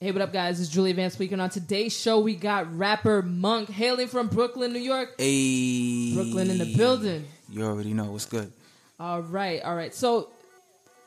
Hey, 0.00 0.10
what 0.10 0.22
up, 0.22 0.32
guys? 0.32 0.60
It's 0.60 0.68
Julie 0.68 0.92
Van 0.92 1.08
speaking. 1.08 1.38
On 1.38 1.48
today's 1.48 1.96
show, 1.96 2.18
we 2.18 2.34
got 2.34 2.76
rapper 2.76 3.22
Monk 3.22 3.70
hailing 3.70 4.08
from 4.08 4.26
Brooklyn, 4.26 4.72
New 4.72 4.80
York. 4.80 5.14
Hey, 5.18 6.12
Brooklyn 6.14 6.50
in 6.50 6.58
the 6.58 6.74
building. 6.76 7.24
You 7.48 7.64
already 7.64 7.94
know 7.94 8.10
what's 8.10 8.26
good. 8.26 8.52
All 8.98 9.22
right, 9.22 9.62
all 9.62 9.76
right. 9.76 9.94
So, 9.94 10.30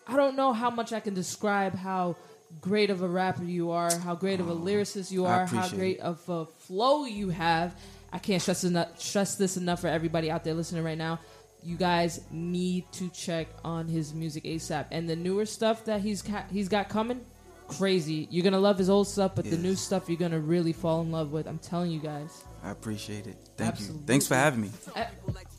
I 0.08 0.15
don't 0.15 0.38
know 0.38 0.54
how 0.54 0.70
much 0.70 0.94
I 0.94 1.02
can 1.02 1.13
describe 1.13 1.76
how 1.76 2.15
great 2.62 2.89
of 2.89 3.02
a 3.02 3.08
rapper 3.08 3.44
you 3.44 3.71
are, 3.71 3.94
how 4.00 4.15
great 4.15 4.39
of 4.39 4.47
a 4.47 4.54
oh, 4.54 4.58
lyricist 4.58 5.12
you 5.12 5.26
are, 5.26 5.46
how 5.46 5.67
great 5.67 5.99
of 5.99 6.28
a 6.29 6.46
flow 6.46 7.04
you 7.06 7.29
have. 7.29 7.76
I 8.13 8.19
can't 8.19 8.42
stress 8.42 8.63
enough, 8.63 8.99
stress 9.01 9.35
this 9.35 9.58
enough 9.58 9.81
for 9.81 9.88
everybody 9.88 10.31
out 10.31 10.46
there 10.46 10.54
listening 10.54 10.83
right 10.85 10.97
now. 10.97 11.19
You 11.62 11.76
guys 11.76 12.22
need 12.31 12.90
to 12.94 13.10
check 13.10 13.47
on 13.65 13.90
his 13.90 14.13
music 14.13 14.46
ASAP 14.46 14.85
and 14.92 15.10
the 15.10 15.15
newer 15.15 15.46
stuff 15.46 15.83
that 15.85 15.99
he's 15.99 16.22
ca- 16.22 16.45
he's 16.49 16.70
got 16.70 16.88
coming. 16.88 17.20
Crazy! 17.68 18.27
You're 18.31 18.44
gonna 18.44 18.59
love 18.59 18.77
his 18.77 18.90
old 18.90 19.08
stuff, 19.08 19.34
but 19.36 19.45
the 19.45 19.58
new 19.58 19.76
stuff 19.76 20.08
you're 20.08 20.18
gonna 20.18 20.40
really 20.40 20.73
fall 20.73 21.02
in 21.02 21.12
love 21.12 21.32
with. 21.32 21.48
I'm 21.48 21.60
telling 21.60 21.91
you 21.91 22.00
guys. 22.00 22.44
I 22.64 22.72
appreciate 22.72 23.28
it. 23.28 23.38
Thank 23.55 23.72
Absolutely. 23.74 24.00
you. 24.00 24.05
Thanks 24.08 24.28
for 24.28 24.36
having 24.36 24.62
me. 24.62 24.72
I, 24.96 25.08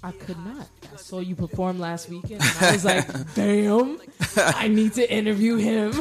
I 0.02 0.12
could 0.12 0.38
not. 0.38 0.68
I 0.92 0.96
saw 0.96 1.20
you 1.20 1.34
perform 1.34 1.78
last 1.78 2.08
weekend. 2.08 2.42
And 2.42 2.56
I 2.60 2.72
was 2.72 2.84
like, 2.84 3.06
damn, 3.34 4.00
I 4.36 4.68
need 4.68 4.94
to 4.94 5.10
interview 5.10 5.56
him. 5.56 5.92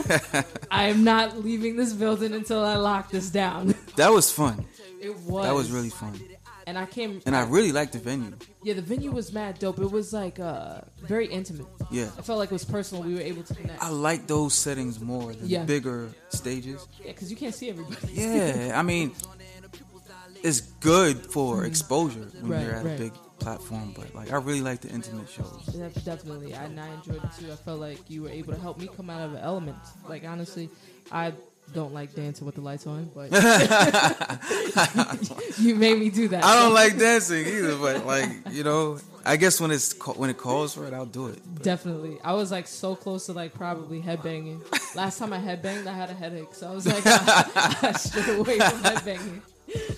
I 0.72 0.86
am 0.86 1.04
not 1.04 1.38
leaving 1.38 1.76
this 1.76 1.94
building 1.94 2.34
until 2.34 2.64
I 2.64 2.76
lock 2.76 3.12
this 3.12 3.30
down. 3.30 3.76
That 3.96 4.12
was 4.12 4.32
fun. 4.32 4.66
It 5.00 5.16
was. 5.20 5.46
That 5.46 5.56
was 5.56 5.72
really 5.72 5.90
fun. 5.90 6.20
And 6.68 6.78
I 6.78 6.86
came. 6.86 7.22
And 7.26 7.34
I 7.36 7.44
really 7.48 7.72
liked 7.72 7.94
the 7.94 8.00
venue. 8.00 8.34
yeah, 8.62 8.74
the 8.76 8.82
venue 8.82 9.12
was 9.12 9.32
mad 9.32 9.58
dope. 9.58 9.80
It 9.80 9.90
was 9.90 10.12
like 10.12 10.38
uh, 10.40 10.82
very 11.02 11.28
intimate. 11.28 11.66
Yeah. 11.90 12.10
I 12.20 12.22
felt 12.22 12.40
like 12.40 12.50
it 12.52 12.58
was 12.60 12.66
personal. 12.66 13.04
We 13.04 13.16
were 13.16 13.22
able 13.22 13.44
to 13.44 13.56
connect. 13.56 13.82
I 13.82 13.90
like 13.90 14.28
those 14.28 14.54
settings 14.54 15.00
more 15.00 15.32
than 15.34 15.48
Yeah. 15.48 15.64
bigger 15.64 16.10
stages. 16.30 16.86
Yeah, 17.00 17.14
because 17.14 17.32
you 17.32 17.38
can't 17.38 17.56
see 17.56 17.70
everybody. 17.70 17.96
Yeah, 18.14 18.74
I 18.76 18.84
mean, 18.84 19.14
it's 20.44 20.62
good 20.82 21.18
for 21.32 21.66
exposure 21.66 22.20
when 22.20 22.30
Mm-hmm. 22.30 22.52
Right, 22.52 22.62
you're 22.64 22.76
at 22.76 22.86
right. 22.86 22.96
a 23.00 23.04
big 23.04 23.14
platform, 23.40 23.94
but 23.96 24.14
like 24.14 24.32
I 24.32 24.38
really 24.38 24.62
like 24.62 24.82
the 24.82 24.90
intimate 24.90 25.30
shows. 25.30 25.64
Def- 25.72 26.04
Definitely, 26.04 26.54
I, 26.54 26.64
and 26.66 26.80
I 26.80 26.88
enjoyed 26.94 27.24
it 27.24 27.32
too. 27.40 27.52
I 27.52 27.56
felt 27.56 27.80
like 27.80 28.10
you 28.10 28.24
were 28.24 28.30
able 28.30 28.54
to 28.54 28.60
help 28.60 28.78
me 28.80 28.90
come 28.96 29.10
out 29.10 29.22
of 29.22 29.34
an 29.34 29.40
element. 29.40 29.78
Like 30.08 30.26
honestly, 30.26 30.70
I 31.12 31.34
don't 31.74 31.94
like 31.94 32.14
dancing 32.16 32.46
with 32.46 32.56
the 32.56 32.62
lights 32.62 32.88
on, 32.88 33.10
but 33.14 33.32
you 35.60 35.76
made 35.76 36.00
me 36.00 36.10
do 36.10 36.28
that. 36.30 36.44
I 36.44 36.62
don't 36.62 36.74
like 36.74 36.98
dancing 36.98 37.46
either, 37.46 37.78
but 37.78 38.06
like 38.06 38.30
you 38.52 38.64
know, 38.64 39.00
I 39.26 39.38
guess 39.38 39.60
when 39.60 39.72
it's 39.72 39.94
when 40.16 40.30
it 40.30 40.38
calls 40.38 40.74
for 40.74 40.86
it, 40.86 40.94
I'll 40.94 41.06
do 41.06 41.28
it. 41.28 41.40
But 41.54 41.64
Definitely, 41.64 42.18
I 42.24 42.34
was 42.34 42.52
like 42.52 42.68
so 42.68 42.96
close 42.96 43.26
to 43.28 43.34
like 43.34 43.54
probably 43.54 44.02
headbanging. 44.02 44.62
Last 44.96 45.20
time 45.20 45.34
I 45.34 45.40
headbanged, 45.40 45.88
I 45.88 45.94
had 45.94 46.10
a 46.10 46.14
headache, 46.14 46.54
so 46.54 46.68
I 46.68 46.72
was 46.72 46.88
like, 46.88 47.04
I, 47.06 47.78
I 47.82 47.92
strayed 47.94 48.40
away 48.40 48.60
from 48.60 48.84
headbanging. 48.84 49.42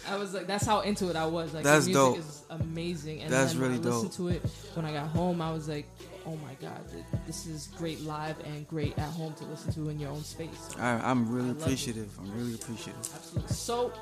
I 0.07 0.17
was 0.17 0.33
like, 0.33 0.47
that's 0.47 0.65
how 0.65 0.81
into 0.81 1.09
it 1.09 1.15
I 1.15 1.25
was. 1.25 1.53
Like, 1.53 1.63
That's 1.63 1.85
the 1.85 1.91
music 1.91 2.15
dope. 2.15 2.17
is 2.17 2.43
amazing, 2.49 3.21
and 3.21 3.31
That's 3.31 3.53
then 3.53 3.61
really 3.61 3.75
I 3.75 3.77
listened 3.77 4.11
dope. 4.11 4.17
to 4.17 4.27
it 4.29 4.45
when 4.73 4.85
I 4.85 4.91
got 4.93 5.07
home. 5.09 5.41
I 5.41 5.51
was 5.51 5.67
like, 5.69 5.85
oh 6.25 6.35
my 6.37 6.53
god, 6.61 6.79
this 7.27 7.45
is 7.45 7.67
great 7.77 8.01
live 8.01 8.35
and 8.45 8.67
great 8.67 8.97
at 8.97 9.09
home 9.09 9.33
to 9.35 9.45
listen 9.45 9.71
to 9.73 9.89
in 9.89 9.99
your 9.99 10.09
own 10.09 10.23
space. 10.23 10.69
I, 10.77 10.93
I'm 10.93 11.31
really 11.31 11.49
I 11.49 11.51
appreciative. 11.51 12.09
I'm 12.19 12.31
really 12.35 12.55
appreciative. 12.55 13.07
Absolutely. 13.15 13.53
So, 13.53 13.93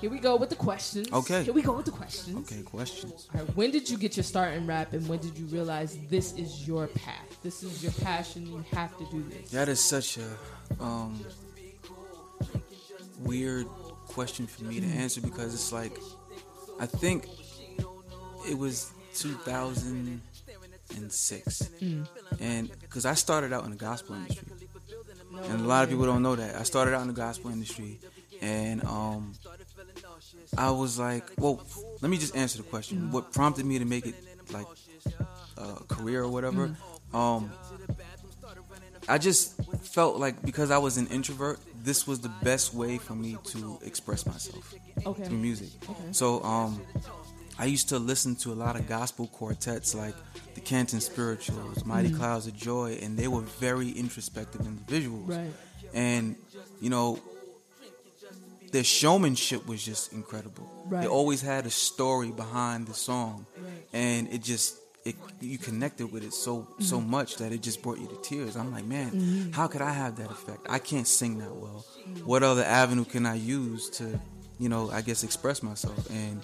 here 0.00 0.10
we 0.10 0.18
go 0.18 0.36
with 0.36 0.50
the 0.50 0.56
questions. 0.56 1.10
Okay. 1.12 1.44
Here 1.44 1.54
we 1.54 1.62
go 1.62 1.72
with 1.72 1.86
the 1.86 1.92
questions. 1.92 2.50
Okay, 2.50 2.62
questions. 2.62 3.28
All 3.34 3.40
right, 3.40 3.56
when 3.56 3.70
did 3.70 3.88
you 3.88 3.96
get 3.96 4.16
your 4.16 4.24
start 4.24 4.54
in 4.54 4.66
rap, 4.66 4.92
and 4.92 5.08
when 5.08 5.20
did 5.20 5.38
you 5.38 5.46
realize 5.46 5.96
this 6.10 6.32
is 6.34 6.66
your 6.66 6.88
path? 6.88 7.38
This 7.42 7.62
is 7.62 7.82
your 7.82 7.92
passion. 7.92 8.46
You 8.46 8.64
have 8.72 8.96
to 8.98 9.04
do 9.10 9.22
this. 9.30 9.50
That 9.50 9.68
is 9.68 9.80
such 9.80 10.18
a 10.18 10.82
um, 10.82 11.24
weird 13.20 13.66
question 14.14 14.46
for 14.46 14.64
me 14.64 14.80
to 14.80 14.86
answer 14.86 15.20
because 15.20 15.52
it's 15.52 15.70
like 15.72 15.98
I 16.78 16.86
think 16.86 17.26
it 18.48 18.56
was 18.56 18.92
2006, 19.14 21.70
and 22.40 22.70
because 22.80 23.04
I 23.06 23.14
started 23.14 23.52
out 23.52 23.64
in 23.64 23.70
the 23.70 23.76
gospel 23.76 24.14
industry, 24.14 24.46
and 25.48 25.60
a 25.60 25.64
lot 25.64 25.82
of 25.84 25.90
people 25.90 26.06
don't 26.06 26.22
know 26.22 26.36
that 26.36 26.54
I 26.56 26.62
started 26.62 26.94
out 26.94 27.02
in 27.02 27.08
the 27.08 27.14
gospel 27.14 27.50
industry, 27.50 27.98
and 28.40 28.84
um, 28.84 29.34
I 30.56 30.70
was 30.70 30.96
like, 30.98 31.28
well, 31.38 31.60
let 32.00 32.10
me 32.10 32.16
just 32.18 32.36
answer 32.36 32.58
the 32.58 32.64
question. 32.64 33.10
What 33.10 33.32
prompted 33.32 33.66
me 33.66 33.80
to 33.80 33.84
make 33.84 34.06
it 34.06 34.14
like 34.52 34.66
a 35.56 35.82
career 35.84 36.22
or 36.22 36.28
whatever? 36.28 36.76
Um, 37.12 37.50
I 39.08 39.18
just 39.18 39.60
felt 39.82 40.18
like 40.18 40.40
because 40.42 40.70
I 40.70 40.78
was 40.78 40.98
an 40.98 41.08
introvert, 41.08 41.58
this 41.84 42.06
was 42.06 42.20
the 42.20 42.32
best 42.42 42.74
way 42.74 42.98
for 42.98 43.14
me 43.14 43.36
to 43.52 43.78
express 43.84 44.26
myself 44.26 44.74
Okay. 45.06 45.24
through 45.24 45.36
music. 45.38 45.68
Okay. 45.88 46.12
So 46.12 46.42
um, 46.42 46.80
I 47.58 47.66
used 47.66 47.88
to 47.90 47.98
listen 47.98 48.36
to 48.36 48.52
a 48.52 48.58
lot 48.64 48.74
of 48.76 48.86
gospel 48.88 49.26
quartets 49.28 49.94
like 49.94 50.14
the 50.54 50.60
Canton 50.60 51.00
Spirituals, 51.00 51.84
Mighty 51.84 52.10
Clouds 52.10 52.46
of 52.46 52.56
Joy, 52.56 52.98
and 53.02 53.16
they 53.18 53.28
were 53.28 53.42
very 53.60 53.90
introspective 53.90 54.62
individuals. 54.66 55.28
Right. 55.28 55.52
And 55.92 56.36
you 56.80 56.90
know, 56.90 57.20
their 58.72 58.84
showmanship 58.84 59.66
was 59.66 59.84
just 59.84 60.12
incredible. 60.12 60.68
Right. 60.86 61.02
They 61.02 61.06
always 61.08 61.40
had 61.42 61.66
a 61.66 61.70
story 61.70 62.30
behind 62.32 62.86
the 62.88 62.94
song, 62.94 63.46
Right. 63.56 63.70
and 63.92 64.28
it 64.32 64.42
just 64.42 64.76
it 65.04 65.16
you 65.40 65.58
connected 65.58 66.10
with 66.12 66.24
it 66.24 66.32
so 66.32 66.66
so 66.80 66.98
Mm-hmm. 66.98 67.10
much 67.10 67.36
that 67.36 67.52
it 67.52 67.60
just 67.62 67.82
brought 67.82 67.98
you 67.98 68.06
to 68.08 68.16
tears. 68.22 68.56
I'm 68.56 68.72
like, 68.72 68.84
man, 68.86 69.50
how 69.52 69.66
could 69.66 69.82
I 69.82 69.92
have 69.92 70.16
that 70.16 70.30
effect? 70.30 70.66
I 70.68 70.78
can't 70.78 71.06
sing 71.06 71.38
that 71.38 71.54
well. 71.54 71.84
What 72.24 72.42
other 72.42 72.64
avenue 72.64 73.04
can 73.04 73.26
I 73.26 73.34
use 73.34 73.90
to, 73.98 74.18
you 74.58 74.68
know, 74.68 74.90
I 74.90 75.02
guess 75.02 75.22
express 75.22 75.62
myself? 75.62 76.08
And 76.10 76.40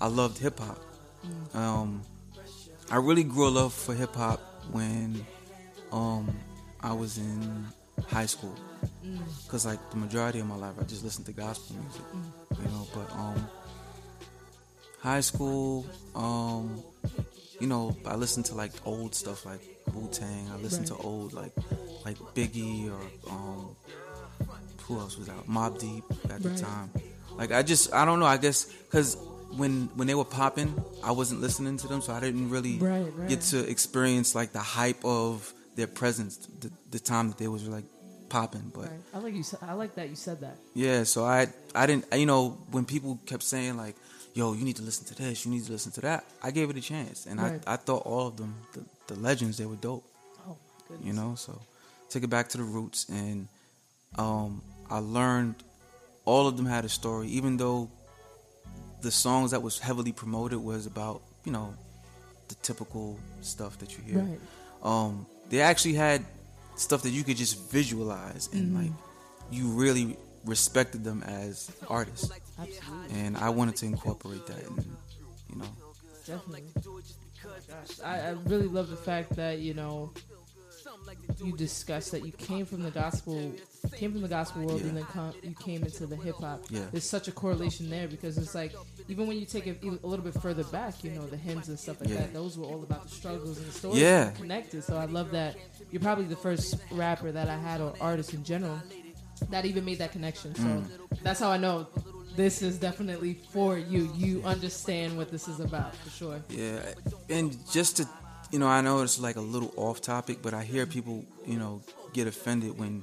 I 0.00 0.08
loved 0.08 0.38
hip 0.38 0.58
hop. 0.58 0.78
Mm. 1.26 1.56
Um, 1.56 2.02
I 2.90 2.96
really 2.96 3.24
grew 3.24 3.48
a 3.48 3.54
love 3.60 3.72
for 3.72 3.94
hip 3.94 4.14
hop 4.14 4.40
when 4.70 5.24
um, 5.92 6.34
I 6.80 6.92
was 6.92 7.16
in 7.18 7.66
high 8.08 8.26
school. 8.26 8.54
Mm. 9.06 9.20
Cause 9.48 9.64
like 9.64 9.78
the 9.90 9.96
majority 9.96 10.40
of 10.40 10.46
my 10.46 10.56
life, 10.56 10.74
I 10.78 10.82
just 10.84 11.02
listened 11.04 11.26
to 11.26 11.32
gospel 11.32 11.76
music, 11.76 12.02
Mm. 12.12 12.62
you 12.64 12.68
know. 12.70 12.86
But 12.92 13.10
um, 13.16 13.48
high 15.00 15.20
school, 15.20 15.86
um, 16.14 16.82
you 17.62 17.68
know, 17.68 17.96
I 18.04 18.14
listen 18.16 18.42
to 18.50 18.54
like 18.54 18.72
old 18.84 19.14
stuff 19.14 19.46
like 19.46 19.60
Wu 19.94 20.08
Tang. 20.10 20.44
I 20.52 20.56
listen 20.56 20.80
Right. 20.80 20.88
to 20.88 20.96
old 21.10 21.32
like 21.32 21.52
like 22.04 22.18
Biggie 22.36 22.90
or 22.94 23.02
um, 23.30 23.76
who 24.84 24.98
else 24.98 25.16
was 25.16 25.28
out? 25.28 25.48
Mobb 25.48 25.78
Deep 25.78 26.04
at 26.24 26.30
Right. 26.32 26.42
the 26.42 26.50
time. 26.68 26.90
Like 27.36 27.52
I 27.52 27.62
just 27.62 27.92
I 27.94 28.04
don't 28.04 28.18
know. 28.20 28.26
I 28.26 28.36
guess 28.36 28.64
because 28.64 29.16
when 29.56 29.88
when 29.94 30.06
they 30.08 30.14
were 30.14 30.24
popping, 30.40 30.70
I 31.02 31.12
wasn't 31.12 31.40
listening 31.40 31.76
to 31.78 31.86
them, 31.88 32.00
so 32.02 32.12
I 32.12 32.20
didn't 32.20 32.50
really 32.50 32.78
Right, 32.78 33.28
get 33.28 33.40
to 33.52 33.58
experience 33.68 34.34
like 34.34 34.52
the 34.52 34.64
hype 34.78 35.02
of 35.04 35.52
their 35.76 35.86
presence, 35.86 36.36
the, 36.60 36.70
the 36.90 36.98
time 36.98 37.28
that 37.28 37.38
they 37.38 37.48
was 37.48 37.66
like 37.68 37.84
popping. 38.28 38.72
But. 38.74 38.90
I 39.14 39.18
like 39.18 39.34
you. 39.34 39.44
I 39.62 39.74
like 39.74 39.94
that 39.94 40.08
you 40.10 40.16
said 40.16 40.40
that. 40.40 40.56
yeah, 40.74 41.04
so 41.04 41.24
I 41.24 41.46
I 41.74 41.86
didn't 41.86 42.04
you 42.12 42.26
know 42.26 42.58
when 42.70 42.84
people 42.84 43.18
kept 43.26 43.42
saying 43.44 43.76
like, 43.76 43.94
"Yo, 44.34 44.52
you 44.54 44.64
need 44.64 44.76
to 44.76 44.82
listen 44.82 45.04
to 45.06 45.14
this, 45.14 45.44
you 45.44 45.50
need 45.50 45.64
to 45.66 45.72
listen 45.72 45.92
to 45.92 46.00
that," 46.02 46.24
I 46.42 46.50
gave 46.50 46.70
it 46.70 46.76
a 46.76 46.80
chance, 46.80 47.26
and 47.26 47.40
Right. 47.40 47.62
I 47.66 47.74
I 47.74 47.76
thought 47.76 48.02
all 48.06 48.26
of 48.26 48.36
them 48.36 48.54
the, 48.74 48.82
the 49.14 49.20
legends 49.20 49.56
they 49.56 49.66
were 49.66 49.76
dope, 49.76 50.04
Oh 50.48 50.56
goodness. 50.88 51.06
you 51.06 51.12
know. 51.12 51.34
So 51.36 51.52
took 52.10 52.22
it 52.24 52.30
back 52.30 52.48
to 52.50 52.58
the 52.58 52.64
roots, 52.64 53.06
and 53.08 53.48
um 54.18 54.62
I 54.90 54.98
learned 54.98 55.54
all 56.24 56.46
of 56.46 56.56
them 56.56 56.66
had 56.66 56.84
a 56.84 56.88
story, 56.88 57.28
even 57.28 57.56
though 57.56 57.88
the 59.02 59.10
songs 59.10 59.50
that 59.50 59.62
was 59.62 59.78
heavily 59.78 60.12
promoted 60.12 60.58
was 60.58 60.86
about 60.86 61.22
you 61.44 61.52
know 61.52 61.74
the 62.48 62.54
typical 62.62 63.18
stuff 63.40 63.78
that 63.78 63.96
you 63.96 64.04
hear 64.04 64.22
Right. 64.22 64.40
um, 64.82 65.26
they 65.50 65.60
actually 65.60 65.94
had 65.94 66.24
stuff 66.76 67.02
that 67.02 67.10
you 67.10 67.24
could 67.24 67.36
just 67.36 67.58
visualize 67.70 68.48
and 68.52 68.64
Mm-hmm. 68.72 68.76
like 68.82 68.92
you 69.50 69.68
really 69.68 70.16
respected 70.44 71.04
them 71.04 71.22
as 71.22 71.70
artists 71.88 72.30
Absolutely. 72.58 73.18
and 73.20 73.36
i 73.36 73.48
wanted 73.48 73.76
to 73.76 73.86
incorporate 73.86 74.46
that 74.46 74.62
and 74.66 74.84
you 75.50 75.56
know 75.56 75.64
Definitely. 76.24 76.62
Oh. 76.86 77.00
I, 78.04 78.20
I 78.20 78.30
really 78.46 78.68
love 78.68 78.88
the 78.90 78.96
fact 78.96 79.34
that, 79.34 79.58
you 79.58 79.74
know, 79.74 80.12
you 81.44 81.56
discussed 81.56 82.12
that 82.12 82.24
you 82.24 82.30
came 82.30 82.64
from 82.64 82.82
the 82.84 82.92
gospel 82.92 83.52
came 83.96 84.12
from 84.12 84.22
the 84.22 84.28
gospel 84.28 84.62
world 84.62 84.80
Yeah. 84.82 84.86
and 84.88 84.96
then 84.98 85.04
com- 85.06 85.34
you 85.42 85.54
came 85.54 85.82
into 85.82 86.06
the 86.06 86.14
hip 86.14 86.36
hop. 86.36 86.60
Yeah. 86.70 86.82
There's 86.92 87.08
such 87.08 87.26
a 87.26 87.32
correlation 87.32 87.90
there 87.90 88.06
because 88.06 88.38
it's 88.38 88.54
like 88.54 88.72
even 89.08 89.26
when 89.26 89.36
you 89.36 89.44
take 89.46 89.66
it 89.66 89.82
a 89.82 90.06
little 90.06 90.24
bit 90.24 90.40
further 90.40 90.62
back, 90.64 91.02
you 91.02 91.10
know, 91.10 91.26
the 91.26 91.36
hymns 91.36 91.68
and 91.68 91.76
stuff 91.78 92.00
like 92.00 92.10
Yeah. 92.10 92.18
that, 92.18 92.32
those 92.32 92.56
were 92.56 92.66
all 92.66 92.84
about 92.84 93.02
the 93.08 93.10
struggles 93.10 93.58
and 93.58 93.66
the 93.66 93.72
stories 93.72 94.00
Yeah. 94.00 94.30
connected. 94.30 94.84
So 94.84 94.96
I 94.96 95.06
love 95.06 95.32
that 95.32 95.56
you're 95.90 96.00
probably 96.02 96.26
the 96.26 96.36
first 96.36 96.76
rapper 96.92 97.32
that 97.32 97.48
I 97.48 97.56
had 97.58 97.80
or 97.80 97.94
artist 98.00 98.32
in 98.32 98.44
general 98.44 98.80
that 99.50 99.64
even 99.64 99.84
made 99.84 99.98
that 99.98 100.12
connection. 100.12 100.54
So 100.54 100.62
Mm. 100.62 100.84
that's 101.22 101.40
how 101.40 101.50
I 101.50 101.56
know 101.58 101.86
this 102.36 102.62
is 102.62 102.78
definitely 102.78 103.34
for 103.52 103.78
you. 103.78 104.10
You 104.16 104.42
understand 104.44 105.16
what 105.16 105.30
this 105.30 105.48
is 105.48 105.60
about 105.60 105.94
for 105.96 106.10
sure. 106.10 106.42
yeah 106.48 106.80
and 107.28 107.56
just 107.70 107.96
to 107.98 108.08
you 108.50 108.58
know 108.58 108.66
i 108.68 108.80
know 108.82 109.00
it's 109.02 109.18
like 109.18 109.36
a 109.36 109.40
little 109.54 109.72
off 109.76 110.00
topic 110.02 110.36
but 110.42 110.52
i 110.52 110.62
hear 110.62 110.84
people 110.86 111.24
you 111.46 111.58
know 111.58 111.80
get 112.12 112.26
offended 112.26 112.76
when 112.78 113.02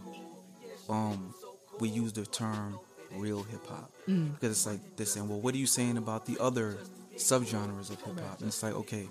um 0.90 1.34
we 1.80 1.88
use 1.90 2.12
the 2.14 2.26
term 2.26 2.80
real 3.16 3.42
hip 3.44 3.66
hop 3.68 3.90
because 4.06 4.52
it's 4.52 4.66
like 4.66 4.80
they're 4.98 5.06
saying, 5.06 5.28
well, 5.30 5.40
what 5.40 5.54
are 5.54 5.58
you 5.58 5.66
saying 5.68 5.98
about 5.98 6.26
the 6.26 6.38
other 6.40 6.78
subgenres 7.18 7.90
of 7.92 8.02
hip 8.02 8.20
hop? 8.20 8.40
And 8.40 8.48
it's 8.48 8.62
like, 8.64 8.74
okay, 8.74 9.08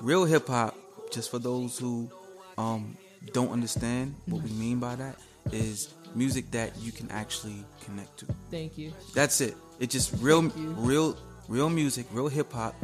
real 0.00 0.24
hip 0.26 0.46
hop, 0.48 0.76
just 1.10 1.30
for 1.30 1.38
those 1.38 1.78
who 1.78 2.10
um, 2.58 2.96
don't 3.32 3.50
understand 3.52 4.14
what 4.26 4.42
we 4.42 4.50
mean 4.50 4.78
by 4.80 4.96
that, 4.96 5.16
is 5.52 5.94
music 6.14 6.50
that 6.52 6.72
you 6.80 6.92
can 6.92 7.10
actually 7.10 7.64
connect 7.84 8.18
to. 8.18 8.26
Thank 8.50 8.78
you. 8.78 8.92
That's 9.14 9.40
it. 9.40 9.54
It 9.80 9.90
just 9.90 10.14
real, 10.20 10.42
real, 10.42 11.16
real 11.48 11.70
music, 11.70 12.06
real 12.12 12.28
hip 12.28 12.52
hop 12.52 12.74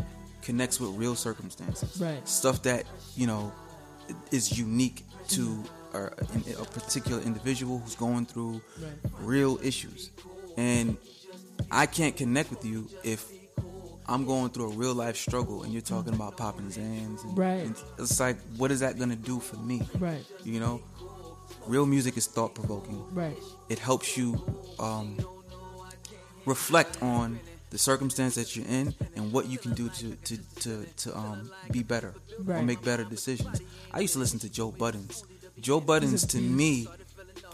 connects 0.43 0.79
with 0.79 0.91
real 0.91 1.15
circumstances. 1.15 2.01
Right. 2.01 2.27
Stuff 2.29 2.63
that 2.63 2.85
you 3.17 3.27
know 3.27 3.53
is 4.31 4.59
unique 4.59 5.05
to 5.29 5.65
mm-hmm. 5.93 6.51
a, 6.51 6.63
a 6.63 6.65
particular 6.67 7.23
individual 7.23 7.79
who's 7.79 7.97
going 7.97 8.27
through 8.27 8.61
Right. 8.81 8.93
real 9.21 9.59
issues, 9.63 10.11
and 10.57 10.97
I 11.71 11.87
can't 11.87 12.17
connect 12.17 12.51
with 12.51 12.65
you 12.65 12.89
if 13.03 13.31
I'm 14.07 14.27
going 14.27 14.51
through 14.51 14.73
a 14.73 14.75
real 14.75 14.95
life 14.95 15.17
struggle 15.17 15.63
and 15.63 15.73
you're 15.73 15.81
talking 15.83 16.13
about 16.13 16.37
popping 16.37 16.67
Xans. 16.67 17.25
And, 17.25 17.39
Right. 17.39 17.65
and 17.65 17.75
it's 17.99 18.21
like, 18.21 18.37
what 18.57 18.71
is 18.71 18.81
that 18.81 18.99
gonna 18.99 19.17
do 19.17 19.41
for 19.41 19.57
me? 19.57 19.89
Right. 19.99 20.25
You 20.45 20.61
know, 20.61 20.83
real 21.67 21.87
music 21.87 22.17
is 22.17 22.27
thought 22.27 22.55
provoking 22.55 23.03
Right. 23.15 23.37
it 23.69 23.79
helps 23.79 24.17
you 24.17 24.29
um, 24.79 25.17
reflect 26.47 27.03
on 27.03 27.39
the 27.71 27.79
circumstance 27.79 28.35
that 28.37 28.55
you're 28.55 28.67
in 28.67 28.95
and 29.17 29.33
what 29.33 29.47
you 29.49 29.59
can 29.59 29.73
do 29.75 29.89
to 29.89 30.15
to 30.29 30.37
to, 30.61 30.87
to 30.97 31.17
um, 31.17 31.51
be 31.71 31.83
better 31.83 32.15
or 32.47 32.63
make 32.63 32.83
better 32.83 33.05
decisions. 33.05 33.61
I 33.93 34.01
used 34.01 34.13
to 34.15 34.21
listen 34.21 34.39
to 34.41 34.49
Joe 34.49 34.71
Budden. 34.71 35.09
Joe 35.61 35.81
Budden 35.81 36.17
to 36.17 36.39
me 36.39 36.87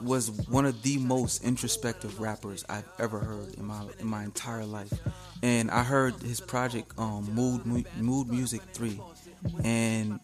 was 0.03 0.31
one 0.49 0.65
of 0.67 0.83
the 0.83 0.97
most 0.99 1.45
introspective 1.45 2.21
rappers 2.21 2.65
I've 2.69 2.89
ever 2.99 3.19
heard 3.21 3.55
in 3.55 3.65
my 3.65 3.83
in 3.99 4.07
my 4.07 4.25
entire 4.25 4.65
life. 4.65 4.93
And 5.43 5.71
I 5.71 5.85
heard 5.85 6.15
his 6.23 6.41
project 6.41 6.93
um, 6.99 7.25
Mood 7.33 7.65
Mood 7.65 8.29
Muzik 8.29 8.63
3 8.75 9.01
and 9.65 10.21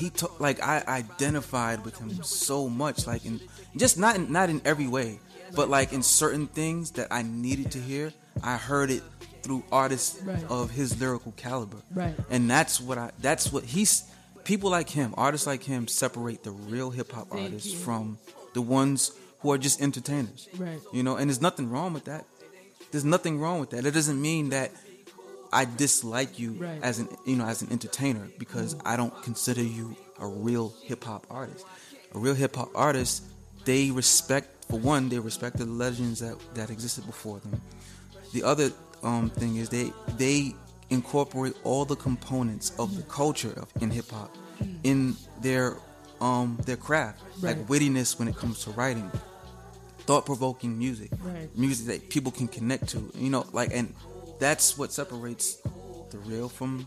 he 0.00 0.10
took 0.10 0.40
like 0.40 0.62
I 0.62 0.82
identified 0.86 1.84
with 1.84 1.98
him 1.98 2.22
so 2.22 2.68
much, 2.68 3.06
like 3.06 3.24
in 3.24 3.40
just 3.76 3.98
not 3.98 4.16
in, 4.16 4.32
not 4.32 4.50
in 4.50 4.60
every 4.64 4.86
way, 4.88 5.18
but 5.54 5.68
like 5.68 5.92
in 5.92 6.02
certain 6.02 6.46
things 6.46 6.92
that 6.92 7.08
I 7.10 7.22
needed 7.22 7.70
to 7.72 7.78
hear. 7.78 8.12
I 8.42 8.56
heard 8.56 8.90
it 8.90 9.02
through 9.42 9.64
artists 9.72 10.20
Right. 10.22 10.44
of 10.48 10.70
his 10.70 10.98
lyrical 11.00 11.32
caliber, 11.36 11.78
Right. 11.94 12.14
and 12.30 12.50
that's 12.50 12.80
what 12.80 12.98
I. 12.98 13.10
That's 13.20 13.52
what 13.52 13.64
he's. 13.64 14.04
People 14.44 14.70
like 14.70 14.88
him, 14.88 15.14
artists 15.16 15.46
like 15.46 15.62
him, 15.62 15.86
separate 15.86 16.42
the 16.42 16.50
real 16.50 16.90
hip 16.90 17.12
hop 17.12 17.28
artists 17.30 17.72
you. 17.72 17.78
from 17.78 18.18
the 18.54 18.62
ones 18.62 19.12
who 19.40 19.52
are 19.52 19.58
just 19.58 19.80
entertainers. 19.82 20.48
Right. 20.56 20.80
You 20.92 21.02
know, 21.02 21.16
and 21.16 21.28
there's 21.28 21.40
nothing 21.42 21.70
wrong 21.70 21.92
with 21.92 22.04
that. 22.06 22.24
There's 22.90 23.04
nothing 23.04 23.38
wrong 23.38 23.60
with 23.60 23.70
that. 23.70 23.84
It 23.84 23.92
doesn't 23.94 24.20
mean 24.20 24.48
that 24.50 24.70
I 25.52 25.64
dislike 25.64 26.38
you 26.38 26.52
Right. 26.52 26.82
as 26.82 26.98
an 26.98 27.08
you 27.24 27.36
know 27.36 27.44
as 27.46 27.62
an 27.62 27.72
entertainer 27.72 28.30
because 28.38 28.76
I 28.84 28.96
don't 28.96 29.14
consider 29.22 29.62
you 29.62 29.96
a 30.18 30.26
real 30.26 30.72
hip 30.84 31.04
hop 31.04 31.26
artist. 31.30 31.64
A 32.14 32.18
real 32.18 32.34
hip 32.34 32.56
hop 32.56 32.70
artist, 32.74 33.22
they 33.64 33.90
respect 33.90 34.64
for 34.66 34.78
one, 34.78 35.08
they 35.08 35.18
respect 35.18 35.56
the 35.58 35.66
legends 35.66 36.20
that 36.20 36.36
that 36.54 36.70
existed 36.70 37.06
before 37.06 37.40
them. 37.40 37.60
The 38.32 38.42
other 38.44 38.70
um, 39.02 39.30
thing 39.30 39.56
is 39.56 39.68
they 39.70 39.92
they 40.16 40.54
incorporate 40.90 41.54
all 41.64 41.84
the 41.84 41.96
components 41.96 42.72
of 42.78 42.96
the 42.96 43.02
culture 43.02 43.52
of 43.56 43.68
in 43.82 43.90
hip 43.90 44.10
hop 44.10 44.30
in 44.84 45.16
their 45.40 45.76
um 46.20 46.58
their 46.66 46.76
craft, 46.76 47.18
Right. 47.40 47.56
like 47.56 47.66
wittiness 47.68 48.18
when 48.18 48.28
it 48.28 48.36
comes 48.36 48.64
to 48.64 48.70
writing, 48.72 49.10
thought 50.06 50.26
provoking 50.26 50.78
music, 50.78 51.10
Right. 51.22 51.48
music 51.56 51.86
that 51.86 52.08
people 52.10 52.30
can 52.32 52.46
connect 52.48 52.88
to. 52.90 53.10
You 53.14 53.30
know, 53.30 53.46
like 53.52 53.70
and 53.72 53.94
that's 54.40 54.76
what 54.76 54.92
separates 54.92 55.56
the 56.10 56.18
real 56.26 56.48
from 56.48 56.86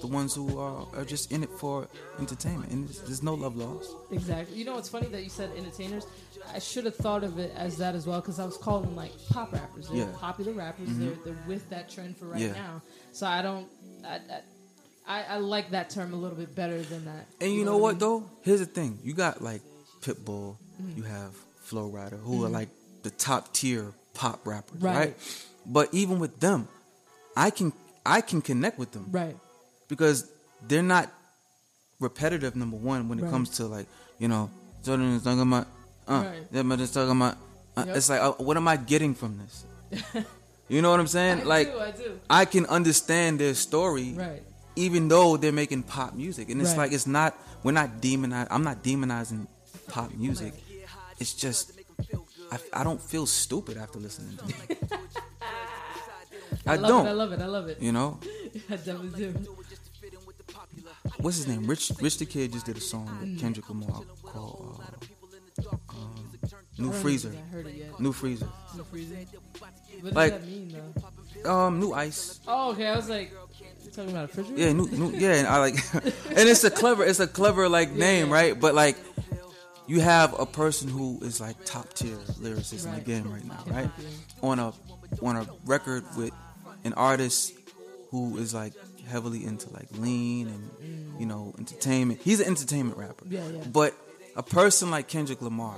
the 0.00 0.06
ones 0.06 0.32
who 0.34 0.58
are, 0.60 0.86
are 0.94 1.04
just 1.04 1.32
in 1.32 1.42
it 1.42 1.50
for 1.58 1.88
entertainment. 2.20 2.70
And 2.70 2.86
there's, 2.86 3.00
there's 3.02 3.22
no 3.22 3.34
love 3.34 3.56
lost. 3.56 3.90
Exactly. 4.12 4.56
You 4.56 4.64
know, 4.64 4.78
it's 4.78 4.88
funny 4.88 5.08
that 5.08 5.24
you 5.24 5.28
said 5.30 5.50
entertainers. 5.56 6.06
I 6.54 6.60
should 6.60 6.84
have 6.84 6.94
thought 6.94 7.24
of 7.24 7.38
it 7.40 7.52
as 7.56 7.76
that 7.78 7.94
as 7.96 8.06
well 8.06 8.20
because 8.20 8.38
I 8.38 8.44
was 8.44 8.56
calling 8.56 8.84
them 8.84 8.94
like 8.96 9.10
pop 9.30 9.52
rappers. 9.52 9.88
They're 9.88 9.98
Yeah. 9.98 10.12
popular 10.20 10.52
rappers. 10.52 10.88
They're 10.90 11.14
they're 11.24 11.44
with 11.48 11.68
that 11.70 11.90
trend 11.90 12.16
for 12.16 12.26
right 12.26 12.40
Yeah. 12.40 12.52
now. 12.52 12.82
So 13.12 13.26
I 13.26 13.42
don't. 13.42 13.66
I, 14.04 14.14
I, 14.14 14.40
I, 15.10 15.22
I 15.34 15.36
like 15.38 15.70
that 15.70 15.90
term 15.90 16.12
a 16.12 16.16
little 16.16 16.36
bit 16.36 16.54
better 16.54 16.80
than 16.80 17.06
that. 17.06 17.26
And 17.40 17.52
you 17.52 17.64
know 17.64 17.76
I 17.78 17.80
what 17.80 17.90
mean? 17.94 17.98
though? 17.98 18.30
Here's 18.42 18.60
the 18.60 18.66
thing: 18.66 18.98
you 19.02 19.14
got 19.14 19.42
like 19.42 19.62
Pitbull, 20.02 20.56
Mm-hmm. 20.80 20.96
you 20.98 21.02
have 21.02 21.34
Flo 21.62 21.90
Rida, 21.90 22.20
who 22.22 22.44
are 22.44 22.48
like 22.48 22.68
the 23.02 23.10
top 23.10 23.52
tier 23.52 23.92
pop 24.14 24.46
rappers, 24.46 24.80
right. 24.80 24.96
Right. 24.96 25.16
But 25.68 25.92
even 25.92 26.18
with 26.18 26.40
them, 26.40 26.66
I 27.36 27.50
can 27.50 27.72
I 28.06 28.20
can 28.22 28.40
connect 28.40 28.78
with 28.78 28.90
them 28.92 29.06
Right. 29.10 29.36
because 29.88 30.26
they're 30.66 30.82
not 30.82 31.12
repetitive. 32.00 32.56
Number 32.56 32.76
one, 32.76 33.08
when 33.08 33.18
it 33.18 33.22
Right. 33.22 33.30
comes 33.30 33.50
to 33.58 33.66
like 33.66 33.86
you 34.18 34.26
know, 34.28 34.50
Jordan 34.84 35.12
is 35.14 35.22
talking 35.22 35.42
about, 35.42 35.66
uh, 36.08 36.24
Right. 36.26 36.52
that 36.52 36.64
man 36.64 36.80
is 36.80 36.90
talking 36.90 37.14
about. 37.16 37.36
Uh, 37.76 37.84
Yep. 37.86 37.96
It's 37.96 38.08
like, 38.08 38.20
uh, 38.20 38.32
what 38.38 38.56
am 38.56 38.66
I 38.66 38.76
getting 38.76 39.14
from 39.14 39.38
this? 39.38 39.64
you 40.68 40.82
know 40.82 40.90
what 40.90 40.98
I'm 40.98 41.06
saying? 41.06 41.42
I 41.42 41.44
like, 41.44 41.72
do. 41.72 41.78
I 41.78 41.90
do. 41.92 42.20
I 42.28 42.44
can 42.44 42.66
understand 42.66 43.38
their 43.38 43.54
story, 43.54 44.14
Right. 44.14 44.42
even 44.74 45.06
though 45.06 45.36
they're 45.36 45.52
making 45.52 45.84
pop 45.84 46.14
music, 46.14 46.50
and 46.50 46.60
it's 46.60 46.70
Right. 46.70 46.78
like 46.78 46.92
it's 46.92 47.06
not. 47.06 47.38
We're 47.62 47.70
not 47.72 48.00
demonizing. 48.00 48.48
I'm 48.50 48.64
not 48.64 48.82
demonizing 48.82 49.46
pop 49.88 50.10
music. 50.14 50.54
It's 51.20 51.32
just 51.34 51.72
I, 52.50 52.58
I 52.72 52.82
don't 52.84 53.00
feel 53.00 53.26
stupid 53.26 53.76
after 53.76 53.98
listening 54.00 54.36
to 54.38 54.44
it. 54.70 54.92
I, 56.68 56.72
I 56.72 56.76
love 56.76 56.88
don't. 56.90 57.06
it. 57.06 57.10
I 57.10 57.12
love 57.12 57.32
it. 57.32 57.40
I 57.40 57.46
love 57.46 57.68
it. 57.68 57.80
You 57.82 57.92
know 57.92 58.18
I 58.70 58.76
definitely 58.76 59.10
do. 59.18 59.34
what's 61.20 61.36
his 61.38 61.48
name? 61.48 61.66
Rich 61.66 61.92
Rich 62.00 62.18
the 62.18 62.26
Kid 62.26 62.52
just 62.52 62.66
did 62.66 62.76
a 62.76 62.80
song 62.80 63.06
Mm. 63.08 63.20
with 63.20 63.40
Kendrick 63.40 63.68
Lamar 63.68 64.02
called 64.22 64.82
uh, 65.66 65.76
um, 65.90 66.30
New 66.78 66.92
Freezer. 66.92 67.30
think 67.30 67.42
I 67.44 67.48
heard 67.54 67.66
it 67.66 67.74
yet. 67.74 68.00
New 68.00 68.12
Freezer. 68.12 68.46
New 68.76 68.84
freezer. 68.84 69.16
What 69.58 70.04
does 70.04 70.12
Like- 70.14 70.32
that 70.32 70.46
mean 70.46 70.74
though? 71.44 71.50
Um, 71.52 71.78
New 71.80 71.92
Ice. 71.92 72.40
Oh, 72.48 72.72
okay. 72.72 72.86
I 72.88 72.96
was 72.96 73.08
like, 73.08 73.32
talking 73.94 74.10
about 74.10 74.24
a 74.24 74.26
refrigerator? 74.26 74.60
Yeah, 74.62 74.72
new, 74.72 74.86
new 74.88 75.10
yeah, 75.16 75.34
and 75.34 75.46
I 75.46 75.58
like, 75.58 75.74
and 75.94 76.48
it's 76.48 76.64
a 76.64 76.70
clever, 76.70 77.04
it's 77.04 77.20
a 77.20 77.26
clever 77.28 77.68
like 77.68 77.90
name, 77.92 78.28
Yeah. 78.28 78.32
right? 78.34 78.60
But 78.60 78.74
like, 78.74 78.96
you 79.86 80.00
have 80.00 80.38
a 80.38 80.46
person 80.46 80.88
who 80.88 81.18
is 81.22 81.40
like 81.40 81.56
top 81.64 81.92
tier 81.94 82.16
lyricist 82.40 82.86
in 82.86 82.94
the 82.94 83.00
game 83.00 83.30
right 83.32 83.44
now, 83.44 83.62
Yeah. 83.66 83.76
right? 83.76 83.90
On 84.42 84.58
a 84.58 84.72
on 85.22 85.36
a 85.36 85.46
record 85.64 86.04
with 86.16 86.32
an 86.84 86.92
artist 86.94 87.52
who 88.10 88.36
is 88.38 88.54
like 88.54 88.72
heavily 89.08 89.44
into 89.44 89.70
like 89.72 89.88
lean 89.92 90.48
and 90.48 91.20
you 91.20 91.26
know 91.26 91.54
entertainment. 91.58 92.20
He's 92.22 92.40
an 92.40 92.46
entertainment 92.46 92.96
rapper. 92.98 93.24
Yeah, 93.28 93.46
yeah. 93.48 93.64
But 93.72 93.94
a 94.36 94.42
person 94.42 94.90
like 94.90 95.08
Kendrick 95.08 95.40
Lamar, 95.42 95.76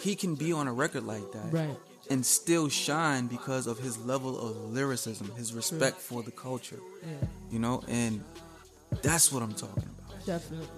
he 0.00 0.14
can 0.14 0.34
be 0.34 0.52
on 0.52 0.68
a 0.68 0.72
record 0.72 1.04
like 1.04 1.32
that 1.32 1.52
Right. 1.52 1.76
and 2.10 2.24
still 2.24 2.68
shine 2.68 3.26
because 3.26 3.66
of 3.66 3.78
his 3.78 3.98
level 3.98 4.38
of 4.38 4.56
lyricism, 4.72 5.30
his 5.36 5.52
respect 5.54 5.98
for 5.98 6.22
the 6.22 6.30
culture, 6.30 6.80
Yeah. 7.02 7.12
you 7.50 7.58
know, 7.58 7.82
and 7.88 8.22
that's 9.02 9.32
what 9.32 9.42
I'm 9.42 9.54
talking 9.54 9.84
about. 9.98 10.24
Definitely. 10.26 10.68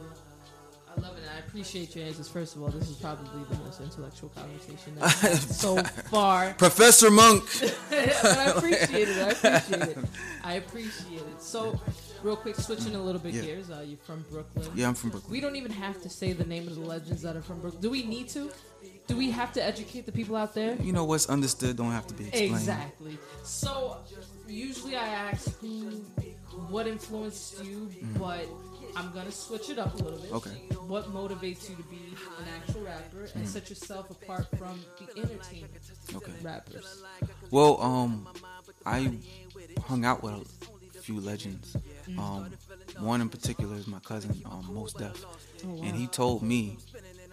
I 0.96 1.00
love 1.00 1.16
it. 1.18 1.24
I 1.34 1.38
appreciate 1.40 1.94
your 1.94 2.06
answers. 2.06 2.28
First 2.28 2.56
of 2.56 2.62
all, 2.62 2.68
this 2.68 2.88
is 2.88 2.96
probably 2.96 3.26
the 3.50 3.62
most 3.64 3.80
intellectual 3.80 4.30
conversation 4.30 4.94
that 4.96 5.04
we've 5.04 5.12
had 5.32 5.38
so 5.38 5.76
far. 6.10 6.54
Professor 6.54 7.10
Monk. 7.10 7.42
I 7.90 8.52
appreciate 8.56 9.08
it. 9.08 9.18
I 9.18 9.28
appreciate 9.30 9.82
it. 9.88 9.98
I 10.44 10.52
appreciate 10.54 11.20
it. 11.20 11.42
So, 11.42 11.78
real 12.22 12.36
quick, 12.36 12.56
switching 12.56 12.94
a 12.94 13.02
little 13.02 13.20
bit 13.20 13.34
Yeah. 13.34 13.42
gears. 13.42 13.70
Uh, 13.70 13.84
you're 13.86 13.98
from 13.98 14.24
Brooklyn. 14.30 14.70
Yeah, 14.74 14.88
I'm 14.88 14.94
from 14.94 15.10
Brooklyn. 15.10 15.30
We 15.32 15.40
don't 15.40 15.56
even 15.56 15.72
have 15.72 16.00
to 16.02 16.08
say 16.08 16.32
the 16.32 16.44
name 16.44 16.66
of 16.68 16.74
the 16.76 16.80
legends 16.80 17.22
that 17.22 17.36
are 17.36 17.42
from 17.42 17.60
Brooklyn. 17.60 17.82
Do 17.82 17.90
we 17.90 18.02
need 18.04 18.28
to? 18.30 18.50
Do 19.06 19.16
we 19.16 19.30
have 19.30 19.52
to 19.52 19.62
educate 19.62 20.04
the 20.06 20.12
people 20.12 20.34
out 20.34 20.52
there? 20.54 20.74
You 20.82 20.92
know 20.92 21.04
what's 21.04 21.28
understood 21.28 21.76
don't 21.76 21.92
have 21.92 22.06
to 22.08 22.14
be 22.14 22.24
explained. 22.24 22.54
Exactly. 22.54 23.18
So 23.44 23.98
usually 24.48 24.96
I 24.96 25.06
ask 25.06 25.56
who, 25.60 25.90
what 26.70 26.88
influenced 26.88 27.62
you, 27.64 27.88
but 28.18 28.46
I'm 28.96 29.12
gonna 29.12 29.30
switch 29.32 29.70
it 29.70 29.78
up 29.78 29.94
a 29.94 29.96
little 29.98 30.18
bit. 30.18 30.32
Okay. 30.32 30.50
What 30.86 31.12
motivates 31.12 31.68
you 31.68 31.76
to 31.76 31.82
be 31.84 31.96
an 32.38 32.46
actual 32.56 32.82
rapper 32.82 33.28
and 33.34 33.48
set 33.48 33.68
yourself 33.68 34.10
apart 34.10 34.46
from 34.58 34.80
the 34.98 35.20
entertainment 35.20 35.72
Okay. 36.14 36.32
rappers? 36.42 37.02
Well, 37.50 37.80
um, 37.82 38.26
I 38.84 39.18
hung 39.86 40.04
out 40.04 40.22
with 40.22 40.34
a 40.34 41.00
few 41.02 41.20
legends. 41.20 41.76
Mm. 42.08 42.18
Um, 42.18 42.50
one 43.04 43.20
in 43.20 43.28
particular 43.28 43.76
is 43.76 43.86
my 43.86 43.98
cousin, 44.00 44.40
um, 44.46 44.68
Mos 44.72 44.92
Def, 44.92 45.24
Oh, 45.64 45.68
wow. 45.68 45.82
and 45.84 45.96
he 45.96 46.06
told 46.06 46.42
me 46.42 46.78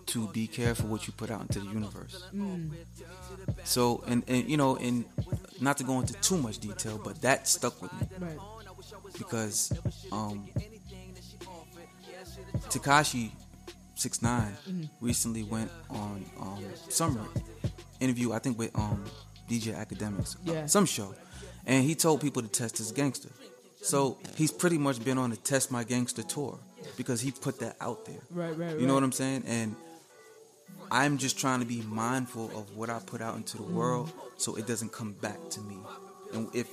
to 0.08 0.28
be 0.30 0.48
careful 0.48 0.90
what 0.90 1.08
you 1.08 1.14
put 1.14 1.32
out 1.32 1.42
into 1.42 1.60
the 1.60 1.68
universe. 1.68 2.24
Mm. 2.34 2.72
So, 3.64 4.04
and, 4.08 4.24
and 4.28 4.50
you 4.50 4.58
know, 4.58 4.76
and 4.76 5.06
not 5.62 5.78
to 5.78 5.84
go 5.84 6.00
into 6.02 6.14
too 6.16 6.38
much 6.38 6.58
detail, 6.60 7.00
but 7.04 7.22
that 7.22 7.48
stuck 7.48 7.82
with 7.82 7.94
me 7.94 8.08
Right. 8.20 8.38
because 9.18 9.72
um, 10.12 10.50
Tekashi 12.70 13.32
six 13.96 14.20
mm-hmm. 14.20 14.84
recently 15.02 15.44
went 15.44 15.72
on 15.90 16.26
um, 16.40 16.64
some 16.90 17.28
interview, 18.00 18.34
I 18.34 18.40
think 18.40 18.58
with 18.58 18.78
um, 18.78 19.04
DJ 19.50 19.76
Akademiks, 19.76 20.36
yeah. 20.44 20.66
some 20.66 20.86
show, 20.86 21.14
and 21.66 21.84
he 21.84 21.96
told 21.96 22.22
people 22.22 22.42
to 22.42 22.48
test 22.48 22.78
his 22.78 22.92
gangster. 22.92 23.30
So 23.82 24.18
he's 24.36 24.52
pretty 24.52 24.78
much 24.78 25.04
been 25.04 25.18
on 25.18 25.30
the 25.30 25.36
test 25.36 25.72
my 25.72 25.84
gangster 25.84 26.24
tour 26.24 26.58
because 26.96 27.20
he 27.20 27.32
put 27.32 27.60
that 27.60 27.76
out 27.82 28.06
there. 28.06 28.22
Right, 28.32 28.58
right, 28.58 28.80
You 28.80 28.88
know 28.88 28.94
what 28.94 29.04
I'm 29.04 29.12
saying? 29.12 29.44
And 29.46 29.76
I'm 30.90 31.18
just 31.18 31.38
trying 31.38 31.60
to 31.60 31.66
be 31.66 31.82
mindful 31.82 32.46
of 32.58 32.78
what 32.78 32.90
I 32.90 33.00
put 33.00 33.22
out 33.22 33.36
into 33.36 33.58
the 33.58 33.64
mm. 33.64 33.74
world 33.74 34.12
so 34.38 34.56
it 34.56 34.68
doesn't 34.68 34.94
come 34.94 35.14
back 35.14 35.38
to 35.52 35.62
me. 35.62 35.78
And 36.34 36.50
if 36.56 36.68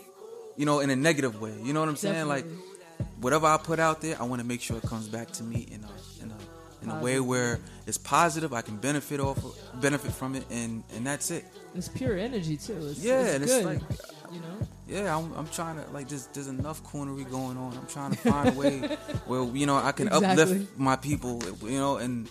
you 0.56 0.66
know, 0.66 0.80
in 0.80 0.90
a 0.90 0.96
negative 0.96 1.40
way, 1.40 1.54
you 1.62 1.72
know 1.72 1.80
what 1.80 1.88
I'm 1.88 1.96
saying? 1.96 2.28
Definitely. 2.28 2.50
Like 2.52 2.69
whatever 3.20 3.46
I 3.46 3.56
put 3.56 3.78
out 3.78 4.00
there, 4.00 4.16
I 4.20 4.24
want 4.24 4.40
to 4.40 4.46
make 4.46 4.60
sure 4.60 4.76
it 4.76 4.82
comes 4.84 5.08
back 5.08 5.30
to 5.32 5.42
me 5.42 5.66
in 5.70 5.84
a 5.84 6.22
in 6.24 6.30
a 6.30 6.36
in 6.82 6.90
a 6.90 7.02
way 7.02 7.20
where 7.20 7.60
it's 7.86 7.98
positive. 7.98 8.52
I 8.52 8.62
can 8.62 8.76
benefit 8.76 9.20
off 9.20 9.38
of, 9.44 9.80
benefit 9.80 10.12
from 10.12 10.34
it, 10.34 10.44
and 10.50 10.82
and 10.94 11.06
that's 11.06 11.30
it. 11.30 11.44
It's 11.74 11.88
pure 11.88 12.16
energy 12.16 12.56
too. 12.56 12.78
It's, 12.88 13.04
yeah, 13.04 13.20
it's 13.22 13.34
and 13.34 13.44
good. 13.44 13.56
it's 13.56 13.64
like 13.64 14.32
you 14.32 14.40
know. 14.40 14.66
Yeah, 14.88 15.16
I'm, 15.16 15.32
I'm 15.34 15.46
trying 15.48 15.82
to 15.82 15.88
like 15.92 16.08
there's 16.08 16.26
there's 16.28 16.48
enough 16.48 16.82
coonery 16.84 17.30
going 17.30 17.56
on. 17.56 17.76
I'm 17.76 17.86
trying 17.86 18.12
to 18.12 18.16
find 18.16 18.48
a 18.48 18.58
way 18.58 18.78
where 19.26 19.44
you 19.44 19.66
know 19.66 19.76
I 19.76 19.92
can 19.92 20.08
exactly. 20.08 20.42
uplift 20.42 20.78
my 20.78 20.96
people. 20.96 21.42
You 21.62 21.78
know, 21.78 21.96
and 21.98 22.28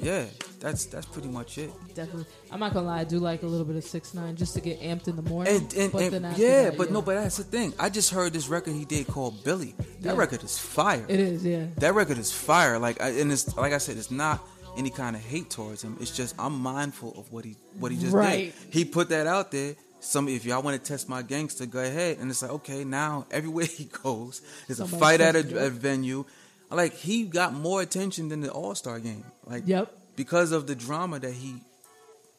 yeah, 0.00 0.24
that's 0.60 0.86
that's 0.86 1.06
pretty 1.06 1.28
much 1.28 1.58
it. 1.58 1.70
Definitely, 1.94 2.26
I'm 2.50 2.60
not 2.60 2.74
gonna 2.74 2.86
lie. 2.86 3.00
I 3.00 3.04
do 3.04 3.18
like 3.18 3.42
a 3.42 3.46
little 3.46 3.64
bit 3.64 3.76
of 3.76 3.84
six 3.84 4.14
nine 4.14 4.36
just 4.36 4.54
to 4.54 4.60
get 4.60 4.80
amped 4.80 5.08
in 5.08 5.16
the 5.16 5.22
morning. 5.22 5.56
And, 5.56 5.74
and, 5.74 5.92
but 5.92 6.12
and 6.12 6.36
yeah, 6.36 6.64
that, 6.64 6.76
but 6.76 6.88
yeah. 6.88 6.92
no, 6.92 7.02
but 7.02 7.14
that's 7.14 7.36
the 7.36 7.44
thing. 7.44 7.72
I 7.78 7.88
just 7.88 8.10
heard 8.10 8.32
this 8.32 8.48
record 8.48 8.74
he 8.74 8.84
did 8.84 9.06
called 9.06 9.44
Billy. 9.44 9.74
That 10.00 10.14
yeah. 10.14 10.16
record 10.16 10.42
is 10.42 10.58
fire. 10.58 11.04
It 11.08 11.20
is, 11.20 11.44
yeah. 11.44 11.66
That 11.78 11.94
record 11.94 12.18
is 12.18 12.32
fire. 12.32 12.78
Like, 12.78 13.00
I, 13.00 13.10
and 13.10 13.30
it's 13.30 13.56
like 13.56 13.72
I 13.72 13.78
said, 13.78 13.96
it's 13.96 14.10
not 14.10 14.46
any 14.76 14.90
kind 14.90 15.16
of 15.16 15.22
hate 15.22 15.50
towards 15.50 15.82
him. 15.82 15.96
It's 16.00 16.14
just 16.14 16.34
I'm 16.38 16.58
mindful 16.58 17.14
of 17.18 17.32
what 17.32 17.44
he 17.44 17.56
what 17.78 17.92
he 17.92 17.98
just 17.98 18.12
right. 18.12 18.52
did. 18.52 18.74
He 18.74 18.84
put 18.84 19.08
that 19.10 19.26
out 19.26 19.50
there. 19.50 19.76
Some 20.00 20.28
if 20.28 20.44
y'all 20.44 20.62
want 20.62 20.82
to 20.82 20.88
test 20.88 21.08
my 21.08 21.22
gangster, 21.22 21.66
go 21.66 21.80
ahead. 21.80 22.18
And 22.18 22.30
it's 22.30 22.42
like 22.42 22.50
okay, 22.52 22.84
now 22.84 23.26
everywhere 23.30 23.64
he 23.70 23.84
goes, 23.84 24.42
there's 24.66 24.78
Somebody 24.78 24.96
a 24.96 25.00
fight 25.00 25.20
at 25.20 25.36
a, 25.36 25.66
a 25.66 25.70
venue. 25.70 26.24
Like 26.70 26.94
he 26.94 27.24
got 27.24 27.52
more 27.52 27.80
attention 27.80 28.28
than 28.28 28.40
the 28.40 28.50
All 28.50 28.74
Star 28.74 28.98
game. 28.98 29.24
Like 29.46 29.64
yep 29.66 29.92
because 30.16 30.52
of 30.52 30.66
the 30.66 30.74
drama 30.74 31.20
that 31.20 31.32
he 31.32 31.56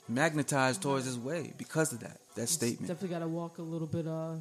magnetized 0.10 0.82
towards 0.82 1.06
his 1.06 1.18
way 1.18 1.54
because 1.58 1.94
of 1.94 2.00
that 2.02 2.18
that 2.36 2.50
statement. 2.50 2.88
Definitely 2.88 3.16
got 3.16 3.20
to 3.20 3.28
walk 3.28 3.58
a 3.60 3.62
little 3.62 3.88
bit. 3.88 4.08
Uh, 4.08 4.36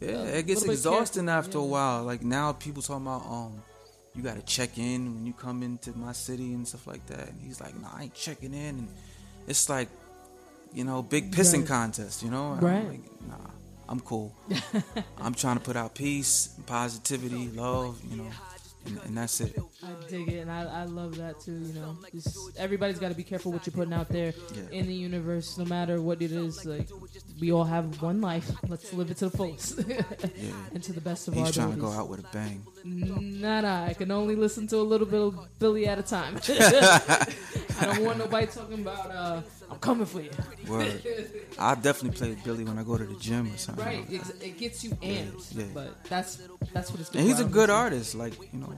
yeah, 0.00 0.24
it 0.24 0.46
gets 0.46 0.64
exhausting 0.64 1.28
after 1.28 1.58
yeah. 1.58 1.64
a 1.64 1.66
while. 1.66 2.02
Like 2.02 2.22
now, 2.22 2.52
people 2.52 2.82
talking 2.82 3.06
about 3.06 3.24
um, 3.26 3.62
you 4.14 4.22
got 4.22 4.36
to 4.36 4.42
check 4.42 4.78
in 4.78 5.14
when 5.14 5.26
you 5.26 5.32
come 5.32 5.62
into 5.62 5.96
my 5.96 6.12
city 6.12 6.52
and 6.52 6.66
stuff 6.66 6.86
like 6.86 7.06
that. 7.06 7.28
And 7.28 7.40
he's 7.40 7.60
like, 7.60 7.80
no, 7.80 7.88
I 7.92 8.04
ain't 8.04 8.14
checking 8.14 8.52
in. 8.52 8.78
And 8.78 8.88
it's 9.46 9.68
like, 9.68 9.88
you 10.72 10.84
know, 10.84 11.02
big 11.02 11.32
pissing 11.32 11.60
right. 11.60 11.68
contest. 11.68 12.22
You 12.22 12.30
know, 12.30 12.58
right? 12.60 12.76
I'm 12.76 12.88
like, 12.88 13.28
nah, 13.28 13.50
I'm 13.88 14.00
cool. 14.00 14.34
I'm 15.18 15.34
trying 15.34 15.58
to 15.58 15.62
put 15.62 15.76
out 15.76 15.94
peace, 15.94 16.48
positivity, 16.66 17.48
love. 17.48 18.00
You 18.08 18.18
know 18.18 18.30
and, 18.86 19.00
and, 19.04 19.18
that's 19.18 19.40
it. 19.40 19.58
I 19.82 20.08
dig 20.08 20.28
it, 20.28 20.38
and 20.38 20.50
I, 20.50 20.82
I 20.82 20.84
love 20.84 21.16
that 21.16 21.40
too. 21.40 21.52
You 21.52 21.74
know, 21.74 21.96
Just, 22.12 22.58
everybody's 22.58 22.98
got 22.98 23.08
to 23.08 23.14
be 23.14 23.22
careful 23.22 23.52
what 23.52 23.66
you're 23.66 23.74
putting 23.74 23.92
out 23.92 24.08
there 24.08 24.32
yeah. 24.54 24.78
in 24.78 24.86
the 24.86 24.94
universe, 24.94 25.58
no 25.58 25.64
matter 25.64 26.00
what 26.00 26.22
it 26.22 26.32
is. 26.32 26.64
Like 26.64 26.88
we 27.40 27.52
all 27.52 27.64
have 27.64 28.02
one 28.02 28.20
life. 28.20 28.50
Let's 28.68 28.92
live 28.92 29.10
it 29.10 29.16
to 29.18 29.28
the 29.28 29.36
fullest 29.36 29.80
yeah. 29.88 30.02
and 30.74 30.82
to 30.82 30.92
the 30.92 31.00
best 31.00 31.28
of 31.28 31.34
He's 31.34 31.40
our 31.40 31.46
He's 31.46 31.56
trying 31.56 31.72
abilities. 31.72 31.90
to 31.90 31.96
go 31.96 32.02
out 32.02 32.08
with 32.08 32.20
a 32.20 32.28
bang. 32.32 32.62
Nah, 32.84 33.60
nah. 33.60 33.84
I 33.84 33.94
can 33.94 34.10
only 34.10 34.36
listen 34.36 34.66
to 34.68 34.76
a 34.76 34.78
little 34.78 35.06
bit 35.06 35.20
of 35.20 35.58
Billy 35.58 35.86
at 35.86 35.98
a 35.98 36.02
time. 36.02 36.36
I 37.82 37.94
don't 37.94 38.04
want 38.04 38.18
nobody 38.18 38.46
talking 38.46 38.80
about. 38.80 39.10
Uh, 39.10 39.42
I'm 39.70 39.78
coming 39.78 40.06
for 40.06 40.20
you. 40.20 40.30
Word. 40.68 41.02
I 41.58 41.74
definitely 41.74 42.16
play 42.16 42.36
Billy 42.44 42.64
when 42.64 42.78
I 42.78 42.82
go 42.82 42.96
to 42.96 43.04
the 43.04 43.16
gym 43.16 43.52
or 43.52 43.56
something. 43.56 43.84
Right. 43.84 44.04
It, 44.10 44.22
it 44.42 44.58
gets 44.58 44.84
you 44.84 44.90
amped. 44.90 45.56
Yeah. 45.56 45.64
But 45.74 46.04
that's 46.04 46.42
that's 46.72 46.90
what 46.90 47.00
it's. 47.00 47.10
And 47.10 47.26
he's 47.26 47.40
a 47.40 47.44
good 47.44 47.70
artist. 47.70 48.14
Like 48.14 48.34
you 48.52 48.60
know. 48.60 48.72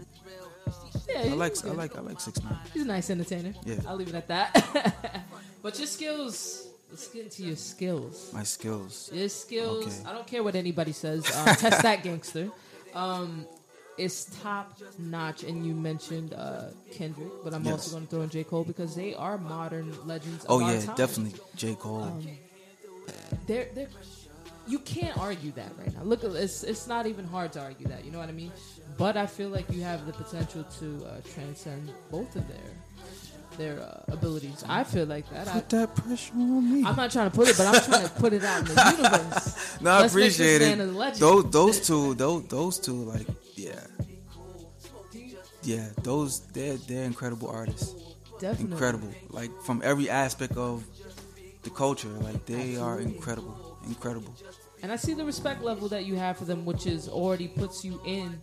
Yeah, 1.09 1.21
I 1.21 1.35
like 1.35 1.55
I 1.65 1.71
like 1.71 1.97
I 1.97 2.01
like 2.01 2.21
six 2.21 2.43
nine. 2.43 2.57
He's 2.73 2.83
a 2.83 2.87
nice 2.87 3.11
entertainer. 3.11 3.55
Yeah. 3.65 3.77
I'll 3.87 3.97
leave 3.97 4.09
it 4.09 4.15
at 4.15 4.29
that. 4.29 5.25
but 5.63 5.79
your 5.79 5.87
skills. 5.87 6.69
Let's 6.91 7.09
get 7.09 7.25
into 7.25 7.43
your 7.43 7.57
skills. 7.57 8.31
My 8.33 8.45
skills. 8.45 9.11
Your 9.13 9.29
skills. 9.29 9.87
Okay. 9.87 10.09
I 10.09 10.13
don't 10.13 10.27
care 10.27 10.45
what 10.45 10.55
anybody 10.55 10.93
says. 10.93 11.27
Um, 11.37 11.47
test 11.57 11.83
that 11.83 12.03
gangster. 12.05 12.51
Um, 12.95 13.47
is 13.97 14.27
top 14.43 14.79
notch, 14.99 15.45
and 15.45 15.65
you 15.65 15.75
mentioned 15.75 16.35
uh, 16.35 16.65
Kendrick, 16.93 17.33
but 17.43 17.55
I'm 17.55 17.65
yes. 17.65 17.73
also 17.73 17.91
going 17.93 18.07
to 18.07 18.11
throw 18.11 18.23
in 18.23 18.31
J. 18.31 18.45
Cole 18.45 18.65
because 18.65 18.95
they 18.95 19.15
are 19.15 19.39
modern 19.39 19.95
legends. 20.07 20.45
Oh 20.49 20.61
yeah, 20.61 20.81
definitely 20.95 21.39
J. 21.57 21.75
Cole. 21.75 22.03
Um, 22.03 22.27
they're 23.47 23.69
they're 23.75 23.89
you 24.67 24.79
can't 24.79 25.17
argue 25.19 25.53
that 25.53 25.71
right 25.79 25.95
now. 25.95 26.03
Look, 26.03 26.25
it's 26.25 26.63
it's 26.63 26.87
not 26.87 27.07
even 27.07 27.27
hard 27.27 27.53
to 27.53 27.61
argue 27.61 27.87
that. 27.89 28.05
You 28.05 28.11
know 28.11 28.19
what 28.19 28.29
I 28.29 28.33
mean? 28.33 28.53
But 28.97 29.17
I 29.17 29.27
feel 29.27 29.49
like 29.49 29.71
you 29.71 29.83
have 29.83 30.07
the 30.07 30.13
potential 30.13 30.65
to 30.81 31.07
uh, 31.07 31.21
transcend 31.35 31.91
both 32.11 32.35
of 32.37 32.47
their 32.49 32.71
their 33.57 33.81
uh, 33.81 34.13
abilities. 34.13 34.65
I 34.69 34.85
feel 34.85 35.07
like 35.07 35.29
that. 35.31 35.47
Put 35.47 35.75
I, 35.75 35.79
that 35.79 35.95
pressure 35.95 36.33
on 36.35 36.73
me. 36.73 36.85
I'm 36.85 36.97
not 36.97 37.11
trying 37.11 37.31
to 37.31 37.37
put 37.37 37.49
it, 37.49 37.57
but 37.57 37.67
I'm 37.67 37.83
trying 37.83 38.09
to 38.09 38.15
put 38.15 38.33
it 38.33 38.45
out 38.45 38.61
in 38.61 38.75
the 38.75 38.95
universe. 38.97 39.81
no, 39.81 39.91
I 39.91 40.07
appreciate 40.07 40.63
it. 40.63 41.19
Those 41.19 41.51
those 41.51 41.87
two, 41.87 42.15
those 42.15 42.45
those 42.45 42.79
two, 42.79 43.05
like 43.05 43.27
yeah, 43.55 43.81
yeah. 45.63 45.89
Those 46.03 46.41
they're 46.53 46.77
they're 46.77 47.05
incredible 47.05 47.49
artists. 47.49 47.95
Definitely 48.39 48.73
incredible. 48.73 49.15
Like 49.31 49.51
from 49.63 49.81
every 49.85 50.11
aspect 50.11 50.57
of 50.57 50.85
the 51.63 51.71
culture, 51.71 52.09
like 52.09 52.45
they 52.47 52.55
Absolutely. 52.55 52.79
are 52.79 53.01
incredible, 53.01 53.57
incredible. 53.87 54.35
And 54.83 54.93
I 54.93 54.97
see 54.97 55.15
the 55.15 55.25
respect 55.25 55.63
level 55.63 55.89
that 55.89 56.05
you 56.05 56.17
have 56.17 56.37
for 56.37 56.45
them, 56.45 56.67
which 56.67 56.87
is 56.87 57.09
already 57.09 57.49
puts 57.49 57.85
you 57.85 58.01
in 58.05 58.41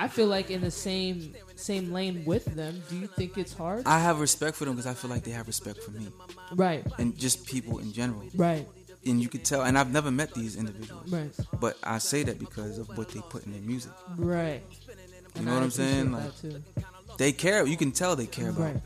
I 0.00 0.08
feel 0.08 0.28
like 0.28 0.50
in 0.50 0.62
the 0.62 0.70
same 0.70 1.34
same 1.56 1.92
lane 1.92 2.24
with 2.24 2.46
them. 2.46 2.82
Do 2.88 2.96
you 2.96 3.06
think 3.06 3.36
it's 3.36 3.52
hard? 3.52 3.86
I 3.86 3.98
have 3.98 4.20
respect 4.20 4.56
for 4.56 4.64
them 4.64 4.74
because 4.74 4.86
I 4.86 4.94
feel 4.94 5.10
like 5.10 5.24
they 5.24 5.32
have 5.32 5.46
respect 5.46 5.82
for 5.82 5.90
me. 5.90 6.06
Right. 6.52 6.86
And 6.98 7.18
just 7.18 7.46
people 7.46 7.78
in 7.78 7.92
general. 7.92 8.24
Right. 8.34 8.66
And 9.06 9.22
you 9.22 9.28
could 9.28 9.44
tell, 9.44 9.62
and 9.62 9.78
I've 9.78 9.90
never 9.90 10.10
met 10.10 10.34
these 10.34 10.56
individuals. 10.56 11.10
Right. 11.10 11.30
But 11.58 11.78
I 11.82 11.98
say 11.98 12.22
that 12.24 12.38
because 12.38 12.78
of 12.78 12.88
what 12.98 13.08
they 13.08 13.20
put 13.20 13.46
in 13.46 13.52
their 13.52 13.62
music. 13.62 13.92
Right. 14.16 14.62
You 14.68 14.94
and 15.36 15.46
know 15.46 15.52
I 15.52 15.54
what 15.54 15.62
I'm 15.64 15.70
saying? 15.70 16.12
Like 16.12 16.32
they 17.16 17.32
care. 17.32 17.66
You 17.66 17.76
can 17.76 17.92
tell 17.92 18.16
they 18.16 18.26
care 18.26 18.50
about 18.50 18.74
right. 18.74 18.82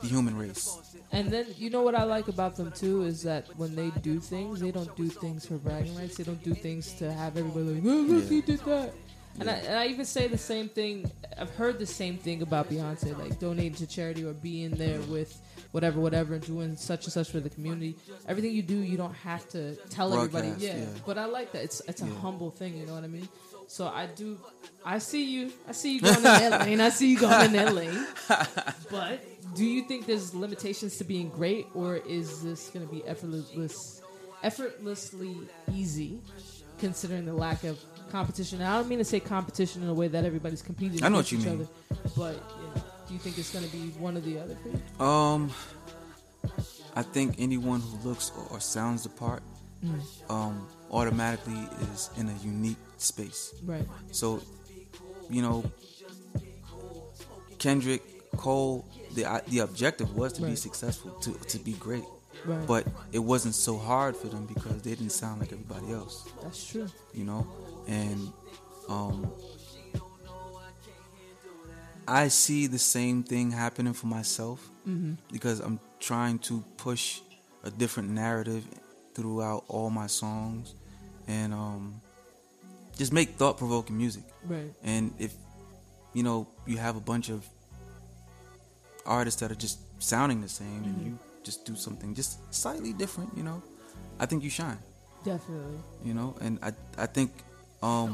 the 0.00 0.06
human 0.06 0.36
race. 0.38 0.78
And 1.10 1.30
then 1.30 1.46
you 1.56 1.70
know 1.70 1.82
what 1.82 1.94
I 1.94 2.04
like 2.04 2.28
about 2.28 2.56
them 2.56 2.70
too 2.72 3.04
is 3.04 3.22
that 3.22 3.46
when 3.56 3.74
they 3.74 3.90
do 4.02 4.20
things, 4.20 4.60
they 4.60 4.70
don't 4.70 4.94
do 4.96 5.08
things 5.08 5.46
for 5.46 5.54
bragging 5.54 5.96
rights. 5.96 6.16
They 6.16 6.24
don't 6.24 6.42
do 6.44 6.54
things 6.54 6.92
to 6.94 7.12
have 7.12 7.36
everybody 7.36 7.80
like, 7.80 7.84
look, 7.84 8.22
yeah. 8.22 8.28
he 8.28 8.40
did 8.42 8.60
that. 8.60 8.92
And 9.40 9.48
I, 9.48 9.54
and 9.54 9.78
I 9.78 9.86
even 9.86 10.04
say 10.04 10.26
the 10.26 10.38
same 10.38 10.68
thing. 10.68 11.10
I've 11.38 11.50
heard 11.50 11.78
the 11.78 11.86
same 11.86 12.16
thing 12.16 12.42
about 12.42 12.68
Beyonce, 12.68 13.16
like 13.18 13.38
donating 13.38 13.74
to 13.74 13.86
charity 13.86 14.24
or 14.24 14.32
being 14.32 14.70
there 14.70 15.00
with 15.02 15.40
whatever, 15.72 16.00
whatever, 16.00 16.34
and 16.34 16.44
doing 16.44 16.76
such 16.76 17.04
and 17.04 17.12
such 17.12 17.30
for 17.30 17.40
the 17.40 17.50
community. 17.50 17.96
Everything 18.26 18.52
you 18.52 18.62
do, 18.62 18.76
you 18.76 18.96
don't 18.96 19.14
have 19.14 19.48
to 19.50 19.76
tell 19.90 20.10
Broadcast, 20.10 20.44
everybody. 20.44 20.64
Yeah, 20.64 20.78
yeah, 20.78 20.86
but 21.06 21.18
I 21.18 21.26
like 21.26 21.52
that. 21.52 21.62
It's 21.62 21.80
it's 21.86 22.02
a 22.02 22.06
yeah. 22.06 22.18
humble 22.20 22.50
thing. 22.50 22.76
You 22.76 22.86
know 22.86 22.94
what 22.94 23.04
I 23.04 23.08
mean? 23.08 23.28
So 23.68 23.86
I 23.86 24.06
do. 24.06 24.38
I 24.84 24.98
see 24.98 25.30
you. 25.30 25.52
I 25.68 25.72
see 25.72 25.96
you 25.96 26.00
going 26.02 26.16
in 26.16 26.22
that 26.22 26.66
lane. 26.66 26.80
I 26.80 26.88
see 26.88 27.12
you 27.12 27.20
going 27.20 27.46
in 27.46 27.52
that 27.52 27.74
lane. 27.74 28.06
But 28.90 29.20
do 29.54 29.64
you 29.64 29.82
think 29.82 30.06
there's 30.06 30.34
limitations 30.34 30.96
to 30.96 31.04
being 31.04 31.28
great, 31.28 31.66
or 31.74 31.96
is 31.96 32.42
this 32.42 32.68
going 32.70 32.86
to 32.86 32.92
be 32.92 33.04
effortless, 33.06 34.02
effortlessly 34.42 35.36
easy, 35.72 36.20
considering 36.78 37.24
the 37.26 37.34
lack 37.34 37.64
of 37.64 37.78
competition. 38.10 38.60
And 38.60 38.68
I 38.68 38.78
don't 38.78 38.88
mean 38.88 38.98
to 38.98 39.04
say 39.04 39.20
competition 39.20 39.82
in 39.82 39.88
a 39.88 39.94
way 39.94 40.08
that 40.08 40.24
everybody's 40.24 40.62
competing. 40.62 41.02
I 41.04 41.08
know 41.08 41.18
what 41.18 41.30
you 41.32 41.38
mean. 41.38 41.48
Other, 41.48 41.68
but 42.16 42.34
you 42.34 42.82
do 43.08 43.14
you 43.14 43.20
think 43.20 43.38
it's 43.38 43.52
going 43.52 43.64
to 43.64 43.72
be 43.72 43.88
one 43.98 44.16
or 44.16 44.20
the 44.20 44.38
other? 44.38 44.56
Um, 45.02 45.50
I 46.94 47.02
think 47.02 47.36
anyone 47.38 47.80
who 47.80 48.08
looks 48.08 48.30
or 48.50 48.60
sounds 48.60 49.04
the 49.04 49.08
part, 49.08 49.42
mm. 49.84 50.00
um, 50.30 50.68
automatically 50.90 51.58
is 51.92 52.10
in 52.18 52.28
a 52.28 52.34
unique 52.44 52.76
space. 52.98 53.54
Right. 53.64 53.86
So, 54.12 54.42
you 55.30 55.40
know, 55.40 55.64
Kendrick 57.58 58.02
Cole, 58.36 58.86
the 59.14 59.42
the 59.48 59.60
objective 59.60 60.14
was 60.14 60.34
to 60.34 60.42
right. 60.42 60.50
be 60.50 60.56
successful, 60.56 61.12
to 61.12 61.32
to 61.32 61.58
be 61.58 61.72
great. 61.72 62.04
Right. 62.44 62.66
But 62.66 62.86
it 63.12 63.18
wasn't 63.18 63.54
so 63.54 63.76
hard 63.76 64.16
for 64.16 64.28
them 64.28 64.46
because 64.46 64.82
they 64.82 64.90
didn't 64.90 65.10
sound 65.10 65.40
like 65.40 65.52
everybody 65.52 65.92
else. 65.92 66.28
That's 66.42 66.66
true. 66.66 66.88
You 67.12 67.24
know, 67.24 67.46
and 67.86 68.32
um, 68.88 69.30
I 72.06 72.28
see 72.28 72.66
the 72.66 72.78
same 72.78 73.22
thing 73.22 73.50
happening 73.50 73.92
for 73.92 74.06
myself 74.06 74.66
mm-hmm. 74.88 75.14
because 75.30 75.60
I'm 75.60 75.78
trying 76.00 76.38
to 76.40 76.64
push 76.76 77.20
a 77.64 77.70
different 77.70 78.10
narrative 78.10 78.64
throughout 79.14 79.64
all 79.68 79.90
my 79.90 80.06
songs 80.06 80.74
and 81.26 81.52
um, 81.52 82.00
just 82.96 83.12
make 83.12 83.30
thought 83.30 83.58
provoking 83.58 83.98
music. 83.98 84.22
Right. 84.44 84.72
And 84.82 85.12
if 85.18 85.34
you 86.14 86.22
know 86.22 86.48
you 86.66 86.78
have 86.78 86.96
a 86.96 87.00
bunch 87.00 87.28
of 87.28 87.46
artists 89.04 89.40
that 89.40 89.52
are 89.52 89.56
just 89.56 89.78
sounding 90.02 90.40
the 90.40 90.48
same, 90.48 90.84
and 90.84 91.06
you 91.06 91.18
just 91.48 91.64
do 91.64 91.74
something 91.86 92.14
just 92.20 92.32
slightly 92.52 92.92
different. 92.92 93.30
You 93.38 93.44
know, 93.48 93.58
I 94.20 94.26
think 94.28 94.44
you 94.44 94.50
shine. 94.60 94.78
Definitely. 95.24 95.80
You 96.04 96.14
know, 96.18 96.36
and 96.44 96.58
I 96.68 96.70
I 97.04 97.06
think 97.06 97.32
um 97.82 98.10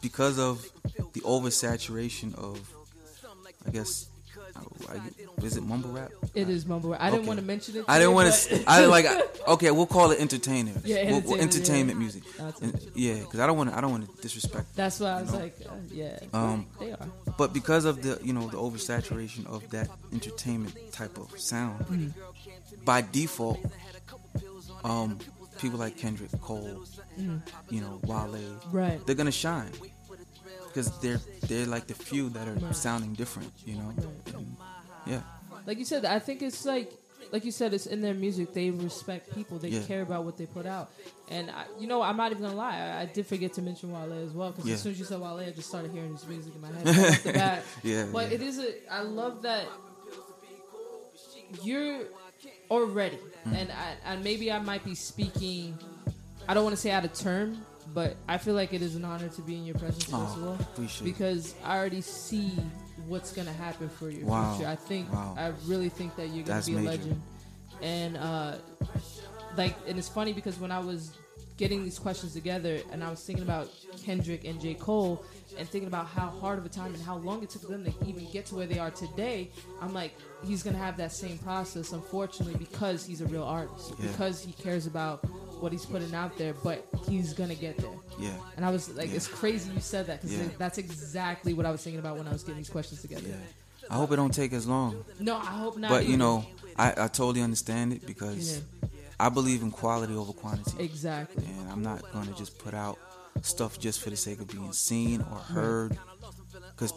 because 0.00 0.38
of 0.48 0.64
the 1.12 1.20
oversaturation 1.34 2.28
of 2.48 2.56
I 3.66 3.70
guess 3.76 4.08
I, 4.88 5.44
is 5.44 5.56
it 5.56 5.62
mumble 5.62 5.90
rap? 5.90 6.10
It 6.34 6.48
is 6.48 6.66
mumble 6.66 6.90
rap. 6.90 7.00
I 7.00 7.10
didn't 7.10 7.26
want 7.26 7.38
to 7.38 7.44
mention 7.44 7.76
it. 7.76 7.84
I 7.88 7.98
didn't 7.98 8.14
want 8.14 8.32
to. 8.32 8.64
I 8.70 8.80
didn't 8.80 8.90
like. 8.90 9.06
Okay, 9.46 9.70
we'll 9.70 9.86
call 9.86 10.10
it 10.10 10.18
entertainment. 10.18 10.78
Yeah, 10.84 11.08
we'll, 11.08 11.20
we'll 11.20 11.40
entertainment 11.40 11.98
yeah. 11.98 12.02
music. 12.02 12.24
And, 12.60 12.80
yeah, 12.96 13.20
because 13.20 13.38
I 13.38 13.46
don't 13.46 13.56
want 13.56 13.70
to. 13.70 13.78
I 13.78 13.80
don't 13.80 13.92
want 13.92 14.12
to 14.12 14.20
disrespect. 14.20 14.74
That's 14.74 14.98
why 14.98 15.10
I 15.10 15.22
was 15.22 15.32
know? 15.32 15.38
like, 15.38 15.56
uh, 15.64 15.72
yeah. 15.92 16.18
Um, 16.32 16.66
they 16.80 16.90
are. 16.90 17.08
But 17.38 17.52
because 17.52 17.84
of 17.84 18.02
the 18.02 18.18
you 18.24 18.32
know 18.32 18.48
the 18.48 18.56
oversaturation 18.56 19.46
of 19.46 19.70
that 19.70 19.88
entertainment 20.12 20.74
type 20.90 21.16
of 21.16 21.38
sound, 21.38 21.78
mm-hmm. 21.86 22.84
by 22.84 23.02
default, 23.02 23.60
um, 24.82 25.20
people 25.60 25.78
like 25.78 25.96
Kendrick 25.96 26.32
Cole, 26.40 26.82
mm-hmm. 27.16 27.36
you 27.72 27.82
know 27.82 28.00
Wale, 28.02 28.60
right? 28.72 28.98
They're 29.06 29.14
gonna 29.14 29.30
shine 29.30 29.70
because 30.76 30.98
they're 30.98 31.20
they're 31.48 31.66
like 31.66 31.86
the 31.86 31.94
few 31.94 32.28
that 32.30 32.46
are 32.46 32.52
right. 32.52 32.76
sounding 32.76 33.14
different, 33.14 33.50
you 33.64 33.76
know. 33.76 33.92
And, 34.26 34.56
yeah. 35.06 35.20
Like 35.66 35.78
you 35.78 35.86
said, 35.86 36.04
I 36.04 36.18
think 36.18 36.42
it's 36.42 36.66
like 36.66 36.92
like 37.32 37.44
you 37.44 37.50
said, 37.50 37.72
it's 37.72 37.86
in 37.86 38.02
their 38.02 38.14
music. 38.14 38.52
They 38.52 38.70
respect 38.70 39.34
people. 39.34 39.58
They 39.58 39.70
yeah. 39.70 39.82
care 39.82 40.02
about 40.02 40.24
what 40.24 40.36
they 40.36 40.44
put 40.44 40.66
out. 40.66 40.90
And 41.30 41.50
I, 41.50 41.64
you 41.80 41.86
know, 41.86 42.02
I'm 42.02 42.16
not 42.16 42.30
even 42.30 42.42
gonna 42.42 42.54
lie. 42.54 42.76
I, 42.76 43.02
I 43.02 43.06
did 43.06 43.26
forget 43.26 43.54
to 43.54 43.62
mention 43.62 43.90
Wale 43.90 44.12
as 44.12 44.32
well 44.32 44.50
because 44.50 44.66
yeah. 44.66 44.74
as 44.74 44.82
soon 44.82 44.92
as 44.92 44.98
you 44.98 45.06
said 45.06 45.18
Wale, 45.18 45.38
I 45.38 45.50
just 45.50 45.68
started 45.68 45.92
hearing 45.92 46.12
his 46.12 46.26
music 46.26 46.54
in 46.54 46.60
my 46.60 46.68
head 46.68 46.86
right 46.86 47.10
off 47.10 47.22
the 47.24 47.32
bat. 47.44 47.64
Yeah. 47.82 48.06
But 48.12 48.28
yeah. 48.28 48.34
it 48.34 48.42
is 48.42 48.58
a. 48.58 48.92
I 48.92 49.00
love 49.00 49.42
that 49.42 49.66
you're 51.62 52.02
already, 52.70 53.18
mm. 53.46 53.54
and 53.54 53.72
I, 53.72 53.94
and 54.04 54.22
maybe 54.22 54.52
I 54.52 54.58
might 54.58 54.84
be 54.84 54.94
speaking. 54.94 55.78
I 56.48 56.54
don't 56.54 56.64
want 56.64 56.76
to 56.76 56.80
say 56.80 56.90
out 56.90 57.04
of 57.04 57.12
term, 57.12 57.64
but 57.96 58.14
I 58.28 58.36
feel 58.36 58.52
like 58.52 58.74
it 58.74 58.82
is 58.82 58.94
an 58.94 59.06
honor 59.06 59.30
to 59.30 59.40
be 59.40 59.54
in 59.54 59.64
your 59.64 59.76
presence 59.76 60.10
oh, 60.12 60.26
as 60.26 60.36
well. 60.36 60.90
Because 61.02 61.54
I 61.64 61.78
already 61.78 62.02
see 62.02 62.50
what's 63.08 63.32
gonna 63.32 63.54
happen 63.54 63.88
for 63.88 64.10
your 64.10 64.26
wow. 64.26 64.52
future. 64.52 64.68
I 64.68 64.74
think 64.74 65.10
wow. 65.10 65.34
I 65.38 65.54
really 65.64 65.88
think 65.88 66.14
that 66.16 66.26
you're 66.26 66.44
gonna 66.44 66.56
That's 66.56 66.68
be 66.68 66.74
a 66.74 66.76
major. 66.76 66.90
legend. 66.90 67.22
And 67.80 68.16
uh, 68.18 68.56
like, 69.56 69.76
and 69.88 69.98
it's 69.98 70.10
funny 70.10 70.34
because 70.34 70.58
when 70.58 70.70
I 70.70 70.78
was 70.78 71.12
getting 71.56 71.84
these 71.84 71.98
questions 71.98 72.34
together, 72.34 72.80
and 72.92 73.02
I 73.02 73.08
was 73.08 73.24
thinking 73.24 73.42
about 73.42 73.70
Kendrick 74.04 74.44
and 74.44 74.60
J. 74.60 74.74
Cole, 74.74 75.24
and 75.56 75.66
thinking 75.66 75.88
about 75.88 76.06
how 76.06 76.26
hard 76.26 76.58
of 76.58 76.66
a 76.66 76.68
time 76.68 76.92
and 76.92 77.02
how 77.02 77.16
long 77.16 77.42
it 77.42 77.48
took 77.48 77.66
them 77.66 77.82
to 77.82 77.94
even 78.06 78.30
get 78.30 78.44
to 78.46 78.56
where 78.56 78.66
they 78.66 78.78
are 78.78 78.90
today, 78.90 79.50
I'm 79.80 79.94
like, 79.94 80.12
he's 80.44 80.62
gonna 80.62 80.76
have 80.76 80.98
that 80.98 81.12
same 81.12 81.38
process, 81.38 81.92
unfortunately, 81.92 82.58
because 82.58 83.06
he's 83.06 83.22
a 83.22 83.26
real 83.26 83.44
artist, 83.44 83.94
yeah. 83.98 84.08
because 84.08 84.44
he 84.44 84.52
cares 84.52 84.86
about 84.86 85.24
what 85.60 85.72
he's 85.72 85.84
putting 85.84 86.14
out 86.14 86.36
there, 86.38 86.54
but 86.54 86.86
he's 87.08 87.32
gonna 87.32 87.54
get 87.54 87.76
there. 87.78 87.90
Yeah. 88.18 88.30
And 88.56 88.64
I 88.64 88.70
was 88.70 88.94
like, 88.94 89.08
yeah. 89.08 89.16
it's 89.16 89.28
crazy 89.28 89.70
you 89.72 89.80
said 89.80 90.06
that 90.06 90.22
because 90.22 90.38
yeah. 90.38 90.48
that's 90.58 90.78
exactly 90.78 91.54
what 91.54 91.66
I 91.66 91.70
was 91.70 91.82
thinking 91.82 92.00
about 92.00 92.18
when 92.18 92.26
I 92.26 92.32
was 92.32 92.42
getting 92.42 92.58
these 92.58 92.70
questions 92.70 93.02
together. 93.02 93.28
Yeah. 93.28 93.36
I 93.90 93.94
hope 93.94 94.12
it 94.12 94.16
don't 94.16 94.34
take 94.34 94.52
as 94.52 94.66
long. 94.66 95.04
No, 95.20 95.36
I 95.36 95.44
hope 95.44 95.78
not. 95.78 95.90
But 95.90 96.02
either. 96.02 96.10
you 96.10 96.16
know, 96.16 96.44
I, 96.76 96.90
I 96.90 97.08
totally 97.08 97.42
understand 97.42 97.92
it 97.92 98.06
because 98.06 98.58
Yeah. 98.58 98.88
I 99.18 99.28
believe 99.28 99.62
in 99.62 99.70
quality 99.70 100.14
over 100.14 100.32
quantity. 100.32 100.82
exactly. 100.82 101.44
And 101.44 101.70
I'm 101.70 101.82
not 101.82 102.02
to 102.12 102.34
just 102.36 102.58
put 102.58 102.74
out 102.74 102.98
stuff 103.42 103.78
just 103.78 104.00
for 104.02 104.10
the 104.10 104.16
sake 104.16 104.40
of 104.40 104.48
being 104.48 104.72
seen 104.72 105.20
or 105.20 105.38
heard. 105.38 105.98
Because 106.72 106.92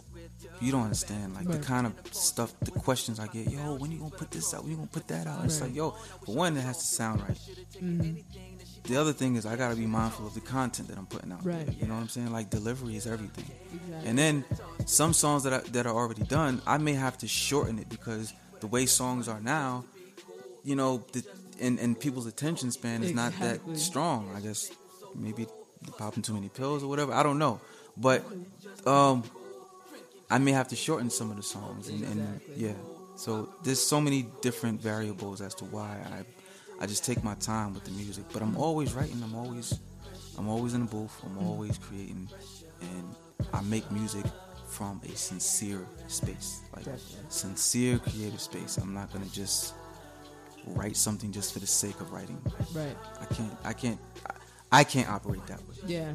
you 0.62 0.72
don't 0.72 0.84
understand, 0.84 1.34
like 1.34 1.48
Right. 1.48 1.60
the 1.62 1.65
kind 1.65 1.88
of 1.88 1.93
stuff, 2.12 2.53
the 2.62 2.72
questions 2.72 3.19
I 3.19 3.27
get. 3.27 3.50
Yo, 3.50 3.75
when 3.75 3.91
you 3.91 4.00
gonna 4.00 4.12
put 4.12 4.31
this 4.31 4.53
out? 4.53 4.62
When 4.63 4.72
you 4.72 4.77
gonna 4.77 4.88
put 4.88 5.08
that 5.08 5.27
out? 5.27 5.46
It's 5.46 5.62
like, 5.62 5.74
yo, 5.75 5.91
for 6.25 6.36
one, 6.36 6.58
it 6.58 6.62
has 6.62 6.77
to 6.77 6.86
sound 6.86 7.22
right. 7.22 7.38
Mm-hmm. 7.81 8.15
The 8.84 8.98
other 8.98 9.13
thing 9.13 9.36
is 9.36 9.46
I 9.46 9.55
gotta 9.55 9.75
be 9.75 9.86
mindful 9.86 10.25
of 10.27 10.34
the 10.34 10.41
content 10.41 10.88
that 10.89 10.98
I'm 10.98 11.05
putting 11.05 11.31
out. 11.31 11.46
Right. 11.46 11.65
There, 11.65 11.75
you 11.79 11.88
know 11.88 11.96
what 11.96 12.01
I'm 12.01 12.09
saying? 12.09 12.31
Like 12.31 12.50
delivery 12.50 12.96
is 12.96 13.05
everything. 13.07 13.46
Exactly. 13.74 14.09
And 14.09 14.18
then 14.18 14.46
some 14.85 15.14
songs 15.14 15.44
that 15.44 15.53
I, 15.53 15.59
that 15.72 15.85
are 15.85 15.94
already 15.96 16.24
done, 16.24 16.61
I 16.66 16.77
may 16.77 16.94
have 16.94 17.18
to 17.20 17.27
shorten 17.27 17.77
it 17.79 17.90
because 17.90 18.33
the 18.61 18.68
way 18.68 18.85
songs 18.85 19.27
are 19.27 19.40
now, 19.42 19.85
you 20.64 20.75
know, 20.75 21.03
the, 21.14 21.24
and 21.61 21.79
and 21.79 22.00
people's 22.00 22.25
attention 22.25 22.72
span 22.72 23.03
is 23.03 23.14
not 23.14 23.33
that 23.40 23.59
strong. 23.77 24.31
I 24.35 24.40
guess 24.40 24.72
maybe 25.16 25.46
popping 25.98 26.24
too 26.24 26.33
many 26.33 26.50
pills 26.50 26.83
or 26.83 26.87
whatever. 26.87 27.14
I 27.14 27.22
don't 27.24 27.37
know, 27.37 27.59
but 27.98 28.24
um, 28.87 29.24
I 30.29 30.37
may 30.37 30.51
have 30.51 30.68
to 30.70 30.75
shorten 30.75 31.09
some 31.09 31.31
of 31.31 31.37
the 31.37 31.44
songs, 31.44 31.89
and, 31.89 32.03
and 32.03 32.42
yeah. 32.55 32.74
So 33.15 33.50
there's 33.63 33.81
so 33.81 34.00
many 34.00 34.27
different 34.42 34.81
variables 34.81 35.42
as 35.42 35.55
to 35.55 35.65
why 35.65 35.98
I 36.13 36.83
I 36.83 36.85
just 36.85 37.03
take 37.03 37.24
my 37.24 37.35
time 37.35 37.74
with 37.74 37.83
the 37.83 37.92
music. 37.92 38.25
But 38.31 38.42
I'm 38.42 38.55
always 38.55 38.94
writing. 38.94 39.22
I'm 39.24 39.35
always 39.35 39.79
I'm 40.37 40.48
always 40.48 40.74
in 40.74 40.85
the 40.85 40.92
booth. 40.92 41.20
I'm 41.24 41.31
mm-hmm. 41.31 41.48
always 41.48 41.77
creating, 41.77 42.29
and 42.81 43.15
I 43.53 43.61
make 43.61 43.89
music 43.92 44.25
from 44.68 45.01
a 45.03 45.15
sincere 45.18 45.85
space, 46.07 46.61
like 46.75 46.85
Definitely. 46.85 47.25
sincere 47.29 47.98
creative 48.00 48.39
space. 48.39 48.77
I'm 48.77 48.94
not 48.94 49.11
gonna 49.11 49.25
just 49.25 49.74
write 50.68 50.96
something 50.96 51.31
just 51.31 51.53
for 51.53 51.59
the 51.59 51.68
sake 51.68 52.00
of 52.00 52.11
writing. 52.11 52.39
Right. 52.74 52.96
I 53.20 53.25
can't. 53.25 53.57
I 53.65 53.74
can't. 53.74 54.00
I, 54.25 54.33
I 54.72 54.83
can't 54.83 55.09
operate 55.09 55.46
that 55.48 55.59
way. 55.68 55.75
Yeah. 55.87 56.13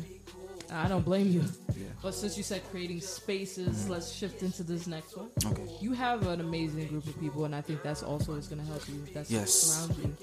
I 0.70 0.88
don't 0.88 1.04
blame 1.04 1.28
you. 1.30 1.44
Yeah. 1.76 1.84
But 2.02 2.14
since 2.14 2.36
you 2.36 2.42
said 2.42 2.62
creating 2.70 3.00
spaces, 3.00 3.88
let's 3.88 4.12
shift 4.12 4.42
into 4.42 4.62
this 4.62 4.86
next 4.86 5.16
one. 5.16 5.28
Okay. 5.44 5.66
You 5.80 5.92
have 5.92 6.26
an 6.26 6.40
amazing 6.40 6.86
group 6.88 7.06
of 7.06 7.18
people, 7.20 7.44
and 7.44 7.54
I 7.54 7.60
think 7.60 7.82
that's 7.82 8.02
also 8.02 8.34
is 8.34 8.46
going 8.48 8.60
to 8.60 8.66
help 8.66 8.86
you. 8.88 9.04
That's 9.14 9.30
Yes. 9.30 9.52
surround 9.52 9.96
you. 9.98 10.16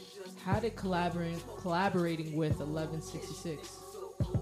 How 0.44 0.60
did 0.60 0.76
collaborating 0.76 1.40
collaborating 1.62 2.36
with 2.36 2.60
1166 2.60 3.78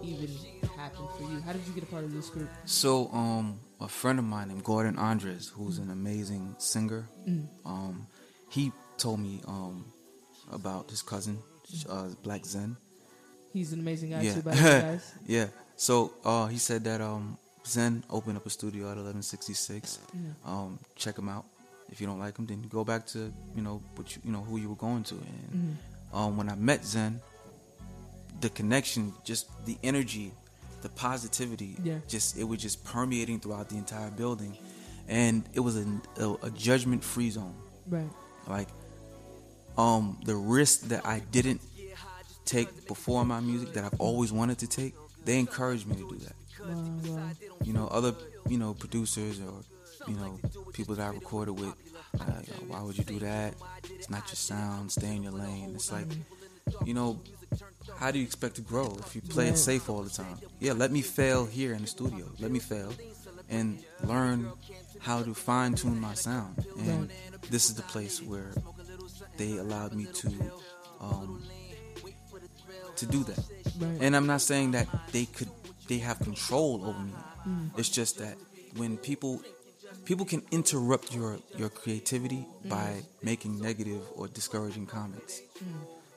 even 0.03 0.29
happen 0.77 1.05
for 1.17 1.23
you? 1.31 1.39
How 1.41 1.53
did 1.53 1.65
you 1.67 1.73
get 1.73 1.83
a 1.83 1.88
part 1.88 2.03
of 2.03 2.13
this 2.13 2.29
group? 2.29 2.49
So, 2.65 3.09
um, 3.12 3.59
a 3.81 3.88
friend 3.88 4.19
of 4.19 4.25
mine 4.25 4.47
named 4.49 4.63
Gordon 4.63 4.97
Andres, 4.97 5.47
who's 5.49 5.77
an 5.77 5.89
amazing 5.91 6.55
singer, 6.57 7.07
Mm. 7.27 7.47
um, 7.65 8.07
he 8.49 8.71
told 8.97 9.19
me 9.19 9.41
um 9.47 9.85
about 10.51 10.89
his 10.89 11.01
cousin, 11.01 11.38
uh, 11.88 12.07
Black 12.23 12.45
Zen. 12.45 12.75
He's 13.53 13.73
an 13.73 13.79
amazing 13.79 14.12
guy 14.12 14.21
Yeah. 14.21 14.33
too, 14.35 14.41
by 14.41 14.55
the 14.55 14.63
way, 14.63 14.81
guys. 14.81 15.12
Yeah. 15.27 15.47
So 15.79 16.11
uh, 16.25 16.47
he 16.47 16.57
said 16.57 16.83
that 16.83 16.99
um, 16.99 17.37
Zen 17.65 18.03
opened 18.09 18.35
up 18.35 18.45
a 18.45 18.49
studio 18.49 18.83
at 18.91 18.97
1166. 18.97 19.99
Mm. 20.15 20.33
Um, 20.49 20.79
check 20.95 21.17
him 21.17 21.29
out. 21.29 21.45
If 21.89 22.01
you 22.01 22.05
don't 22.07 22.19
like 22.19 22.37
him, 22.37 22.45
then 22.45 22.61
go 22.69 22.83
back 22.83 23.07
to 23.07 23.31
you 23.55 23.61
know 23.61 23.81
what 23.95 24.13
you, 24.15 24.21
you 24.25 24.31
know 24.33 24.41
who 24.41 24.57
you 24.57 24.69
were 24.69 24.75
going 24.75 25.03
to. 25.05 25.15
And 25.15 25.77
Mm. 26.13 26.17
um, 26.17 26.37
when 26.37 26.49
I 26.49 26.55
met 26.55 26.85
Zen, 26.85 27.21
the 28.41 28.49
connection, 28.49 29.13
just 29.23 29.47
the 29.65 29.77
energy, 29.81 30.31
the 30.81 30.89
positivity, 30.89 31.77
Yeah. 31.81 31.99
just 32.09 32.37
it 32.37 32.43
was 32.43 32.59
just 32.61 32.83
permeating 32.83 33.39
throughout 33.39 33.69
the 33.69 33.77
entire 33.77 34.11
building, 34.11 34.57
and 35.07 35.43
it 35.53 35.61
was 35.61 35.77
a, 35.77 35.85
a, 36.17 36.33
a 36.47 36.51
judgment-free 36.51 37.31
zone. 37.31 37.55
Right. 37.87 38.09
Like, 38.47 38.67
um, 39.77 40.17
the 40.25 40.35
risk 40.35 40.81
that 40.89 41.05
I 41.05 41.19
didn't 41.31 41.61
take 42.45 42.69
before 42.87 43.23
my 43.25 43.39
music 43.39 43.73
that 43.73 43.83
I've 43.85 43.99
always 43.99 44.31
wanted 44.31 44.59
to 44.59 44.67
take, 44.67 44.93
they 45.25 45.39
encouraged 45.39 45.88
me 45.88 45.95
to 45.95 46.10
do 46.10 46.17
that. 46.25 46.36
Wow. 46.67 47.29
You 47.63 47.73
know, 47.73 47.88
other 47.88 48.13
you 48.47 48.58
know 48.58 48.73
producers 48.73 49.39
or 49.39 49.63
you 50.08 50.15
know 50.15 50.39
people 50.73 50.95
that 50.95 51.03
I 51.05 51.10
recorded 51.10 51.53
with, 51.53 51.73
uh, 52.19 52.23
you 52.45 52.53
know, 52.53 52.73
why 52.73 52.82
would 52.82 52.97
you 52.97 53.03
do 53.03 53.19
that? 53.19 53.53
It's 53.91 54.10
not 54.10 54.27
your 54.27 54.36
sound. 54.36 54.91
Stay 54.91 55.15
in 55.15 55.23
your 55.23 55.32
lane. 55.34 55.71
It's 55.75 55.91
like, 55.91 56.08
you 56.86 56.93
know, 56.93 57.19
how 57.97 58.12
do 58.12 58.19
you 58.19 58.25
expect 58.25 58.55
to 58.55 58.62
grow 58.62 58.97
if 59.05 59.15
you 59.15 59.21
play 59.21 59.45
Right. 59.45 59.53
it 59.53 59.58
safe 59.58 59.89
all 59.89 60.03
the 60.03 60.10
time? 60.10 60.38
Yeah, 60.60 60.73
let 60.73 60.91
me 60.91 61.01
fail 61.01 61.45
here 61.45 61.73
in 61.73 61.82
the 61.82 61.88
studio. 61.88 62.25
Let 62.39 62.51
me 62.51 62.60
fail 62.60 62.91
and 63.49 63.84
learn 64.03 64.51
how 64.99 65.23
to 65.23 65.34
fine 65.34 65.73
tune 65.75 65.99
my 65.99 66.13
sound. 66.13 66.65
And 66.79 67.10
this 67.49 67.69
is 67.69 67.75
the 67.75 67.84
place 67.84 68.21
where 68.21 68.51
they 69.38 69.58
allowed 69.58 69.93
me 69.93 70.05
to 70.05 70.29
um, 71.01 71.41
to 72.97 73.05
do 73.05 73.23
that. 73.23 73.39
Right. 73.79 74.01
And 74.01 74.15
I'm 74.15 74.27
not 74.27 74.41
saying 74.41 74.71
that 74.71 74.87
they 75.11 75.25
could 75.25 75.49
they 75.87 75.97
have 75.99 76.19
control 76.19 76.85
over 76.85 76.99
me. 76.99 77.13
It's 77.77 77.89
just 77.89 78.19
that 78.19 78.35
when 78.75 78.97
people 78.97 79.41
people 80.05 80.25
can 80.25 80.41
interrupt 80.51 81.13
your 81.13 81.39
your 81.57 81.69
creativity 81.69 82.45
by 82.65 83.01
making 83.23 83.59
negative 83.59 84.01
or 84.15 84.27
discouraging 84.27 84.85
comments. 84.85 85.41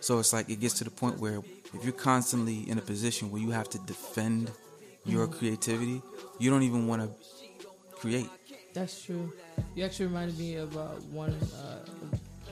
So 0.00 0.18
it's 0.18 0.32
like 0.32 0.50
it 0.50 0.60
gets 0.60 0.74
to 0.78 0.84
the 0.84 0.90
point 0.90 1.18
where 1.20 1.38
if 1.74 1.84
you're 1.84 1.92
constantly 1.92 2.68
in 2.68 2.76
a 2.78 2.82
position 2.82 3.30
where 3.30 3.40
you 3.40 3.50
have 3.50 3.68
to 3.70 3.78
defend 3.78 4.50
your 5.04 5.26
creativity, 5.26 6.02
you 6.38 6.50
don't 6.50 6.62
even 6.64 6.86
want 6.86 7.02
to 7.02 7.08
create. 7.94 8.28
That's 8.74 9.04
true. 9.04 9.32
You 9.74 9.84
actually 9.84 10.06
reminded 10.06 10.38
me 10.38 10.56
of 10.56 10.76
uh, 10.76 10.86
one 11.12 11.34
uh, 11.54 11.84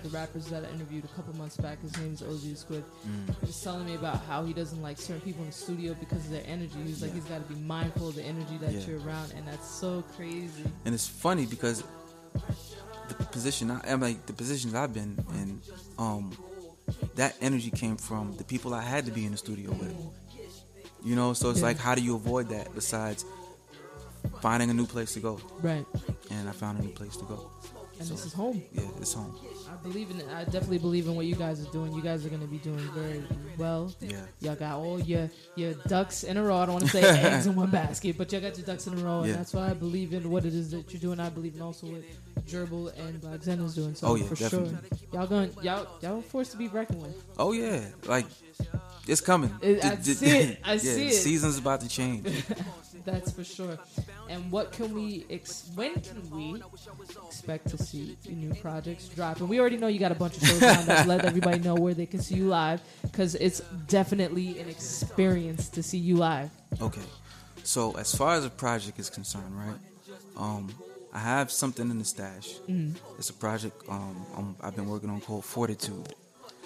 the 0.02 0.08
rappers 0.10 0.46
that 0.46 0.64
I 0.64 0.70
interviewed 0.74 1.04
a 1.04 1.08
couple 1.08 1.34
months 1.36 1.56
back. 1.56 1.80
His 1.82 1.96
name 1.98 2.12
is 2.14 2.22
OG 2.22 2.56
Squid. 2.56 2.84
Mm. 3.06 3.40
Was 3.42 3.60
telling 3.62 3.86
me 3.86 3.94
about 3.94 4.20
how 4.24 4.44
he 4.44 4.52
doesn't 4.52 4.80
like 4.82 4.98
certain 4.98 5.20
people 5.22 5.42
in 5.42 5.48
the 5.48 5.54
studio 5.54 5.94
because 5.98 6.24
of 6.26 6.30
their 6.30 6.44
energy. 6.46 6.78
He's 6.84 7.02
like, 7.02 7.12
he's 7.14 7.24
got 7.24 7.46
to 7.46 7.54
be 7.54 7.60
mindful 7.60 8.08
of 8.08 8.14
the 8.16 8.22
energy 8.22 8.56
that 8.58 8.72
Yeah. 8.72 8.80
you're 8.86 9.00
around, 9.00 9.32
and 9.36 9.46
that's 9.46 9.68
so 9.68 10.02
crazy. 10.16 10.64
And 10.84 10.94
it's 10.94 11.06
funny 11.08 11.46
because 11.46 11.82
the 13.08 13.14
position 13.26 13.70
I 13.70 13.80
am 13.88 14.00
like 14.00 14.26
the 14.26 14.32
positions 14.32 14.74
I've 14.74 14.94
been 14.94 15.18
in, 15.34 15.60
um, 15.98 16.32
that 17.16 17.36
energy 17.40 17.70
came 17.70 17.96
from 17.96 18.36
the 18.36 18.44
people 18.44 18.72
I 18.74 18.82
had 18.82 19.04
to 19.06 19.10
be 19.12 19.24
in 19.24 19.32
the 19.32 19.38
studio 19.38 19.70
with. 19.72 19.94
You 21.02 21.16
know, 21.16 21.32
so 21.32 21.50
it's 21.50 21.60
Yeah. 21.60 21.66
like 21.66 21.78
how 21.78 21.94
do 21.94 22.02
you 22.02 22.14
avoid 22.14 22.50
that 22.50 22.74
besides 22.74 23.24
finding 24.42 24.70
a 24.70 24.74
new 24.74 24.86
place 24.86 25.14
to 25.14 25.20
go? 25.20 25.40
Right. 25.62 25.86
And 26.30 26.48
I 26.48 26.52
found 26.52 26.78
a 26.78 26.82
new 26.82 26.90
place 26.92 27.16
to 27.16 27.24
go. 27.24 27.50
And 28.00 28.08
So- 28.08 28.14
this 28.14 28.24
is 28.26 28.32
home. 28.32 28.62
Yeah, 28.72 28.82
it's 28.98 29.12
home. 29.12 29.36
I 29.70 29.76
believe 29.82 30.10
in 30.10 30.18
it. 30.20 30.26
I 30.34 30.44
definitely 30.44 30.78
believe 30.78 31.06
in 31.06 31.14
what 31.14 31.26
you 31.26 31.34
guys 31.36 31.60
are 31.64 31.70
doing. 31.70 31.92
You 31.92 32.00
guys 32.02 32.24
are 32.24 32.30
going 32.30 32.40
to 32.40 32.46
be 32.48 32.56
doing 32.58 32.78
very 32.94 33.22
well. 33.58 33.94
Yeah. 34.00 34.22
Y'all 34.40 34.54
got 34.56 34.78
all 34.78 34.98
your 35.00 35.30
your 35.54 35.74
ducks 35.86 36.24
in 36.24 36.36
a 36.38 36.42
row. 36.42 36.56
I 36.56 36.64
don't 36.66 36.76
want 36.76 36.86
to 36.86 36.90
say 36.90 37.02
eggs 37.04 37.46
in 37.46 37.54
one 37.54 37.70
basket, 37.70 38.16
but 38.16 38.32
y'all 38.32 38.40
got 38.40 38.56
your 38.56 38.66
ducks 38.66 38.86
in 38.86 38.94
a 38.98 39.04
row, 39.04 39.20
and 39.20 39.34
that's 39.34 39.52
why 39.52 39.68
I 39.70 39.74
believe 39.74 40.14
in 40.14 40.30
what 40.30 40.44
it 40.46 40.54
is 40.54 40.70
that 40.70 40.90
you're 40.92 41.00
doing. 41.00 41.20
I 41.20 41.28
believe 41.28 41.54
in 41.56 41.62
also 41.62 41.86
what 41.88 42.02
Gerbil 42.46 42.98
and 42.98 43.20
Black 43.20 43.42
Zen 43.42 43.60
is 43.60 43.74
doing. 43.74 43.94
So 43.94 44.08
Oh, 44.08 44.14
yeah, 44.14 44.24
for 44.24 44.34
definitely. 44.34 44.70
sure, 44.70 44.98
y'all 45.12 45.26
going 45.26 45.52
y'all 45.62 45.86
y'all 46.00 46.22
forced 46.22 46.52
to 46.52 46.56
be 46.56 46.68
reckoned 46.68 47.02
with. 47.02 47.22
Oh 47.38 47.52
yeah, 47.52 47.84
like 48.06 48.26
it's 49.06 49.20
coming. 49.20 49.54
It- 49.60 49.84
I 49.84 49.90
The- 49.96 49.96
the- 50.02 50.14
see 50.14 50.26
it. 50.38 50.58
I 50.64 50.72
yeah, 50.72 50.78
see 50.78 50.94
the 50.94 51.06
it. 51.08 51.12
Season's 51.14 51.58
about 51.58 51.82
to 51.82 51.88
change. 51.88 52.26
That's 53.04 53.30
for 53.32 53.44
sure. 53.44 53.78
And 54.28 54.50
what 54.50 54.72
can 54.72 54.94
we? 54.94 55.26
Ex- 55.30 55.70
when 55.74 55.94
can 56.00 56.30
we 56.30 56.62
expect 57.26 57.68
to 57.70 57.78
see 57.78 58.16
your 58.24 58.36
new 58.36 58.54
projects 58.54 59.08
drop? 59.08 59.40
And 59.40 59.48
we 59.48 59.58
already 59.60 59.76
know 59.76 59.88
you 59.88 59.98
got 59.98 60.12
a 60.12 60.16
bunch 60.16 60.36
of 60.36 60.46
shows 60.46 60.62
lined 60.62 60.88
up. 60.90 61.06
Let 61.12 61.24
everybody 61.24 61.58
know 61.58 61.74
where 61.74 61.94
they 61.94 62.06
can 62.06 62.20
see 62.20 62.36
you 62.36 62.48
live 62.48 62.80
because 63.02 63.34
it's 63.36 63.60
definitely 63.88 64.58
an 64.60 64.68
experience 64.68 65.68
to 65.70 65.82
see 65.82 65.98
you 65.98 66.16
live. 66.16 66.50
Okay, 66.80 67.00
so 67.64 67.92
as 67.96 68.14
far 68.14 68.34
as 68.34 68.44
the 68.44 68.50
project 68.50 68.98
is 68.98 69.10
concerned, 69.10 69.56
right? 69.58 69.78
Um, 70.36 70.70
I 71.12 71.18
have 71.18 71.50
something 71.50 71.90
in 71.90 71.98
the 71.98 72.04
stash. 72.04 72.54
Mm-hmm. 72.68 72.92
It's 73.18 73.30
a 73.30 73.34
project 73.34 73.82
um, 73.88 74.16
um 74.36 74.56
I've 74.60 74.76
been 74.76 74.88
working 74.88 75.10
on 75.10 75.20
called 75.20 75.44
Fortitude, 75.44 76.14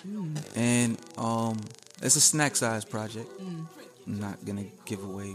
Mm. 0.07 0.37
and 0.55 0.99
um, 1.17 1.59
it's 2.03 2.17
a 2.17 2.21
snack 2.21 2.57
size 2.57 2.85
project. 2.85 3.27
Mm. 3.41 3.67
I'm 4.07 4.21
not 4.21 4.45
gonna 4.45 4.67
give 4.85 5.03
away 5.03 5.35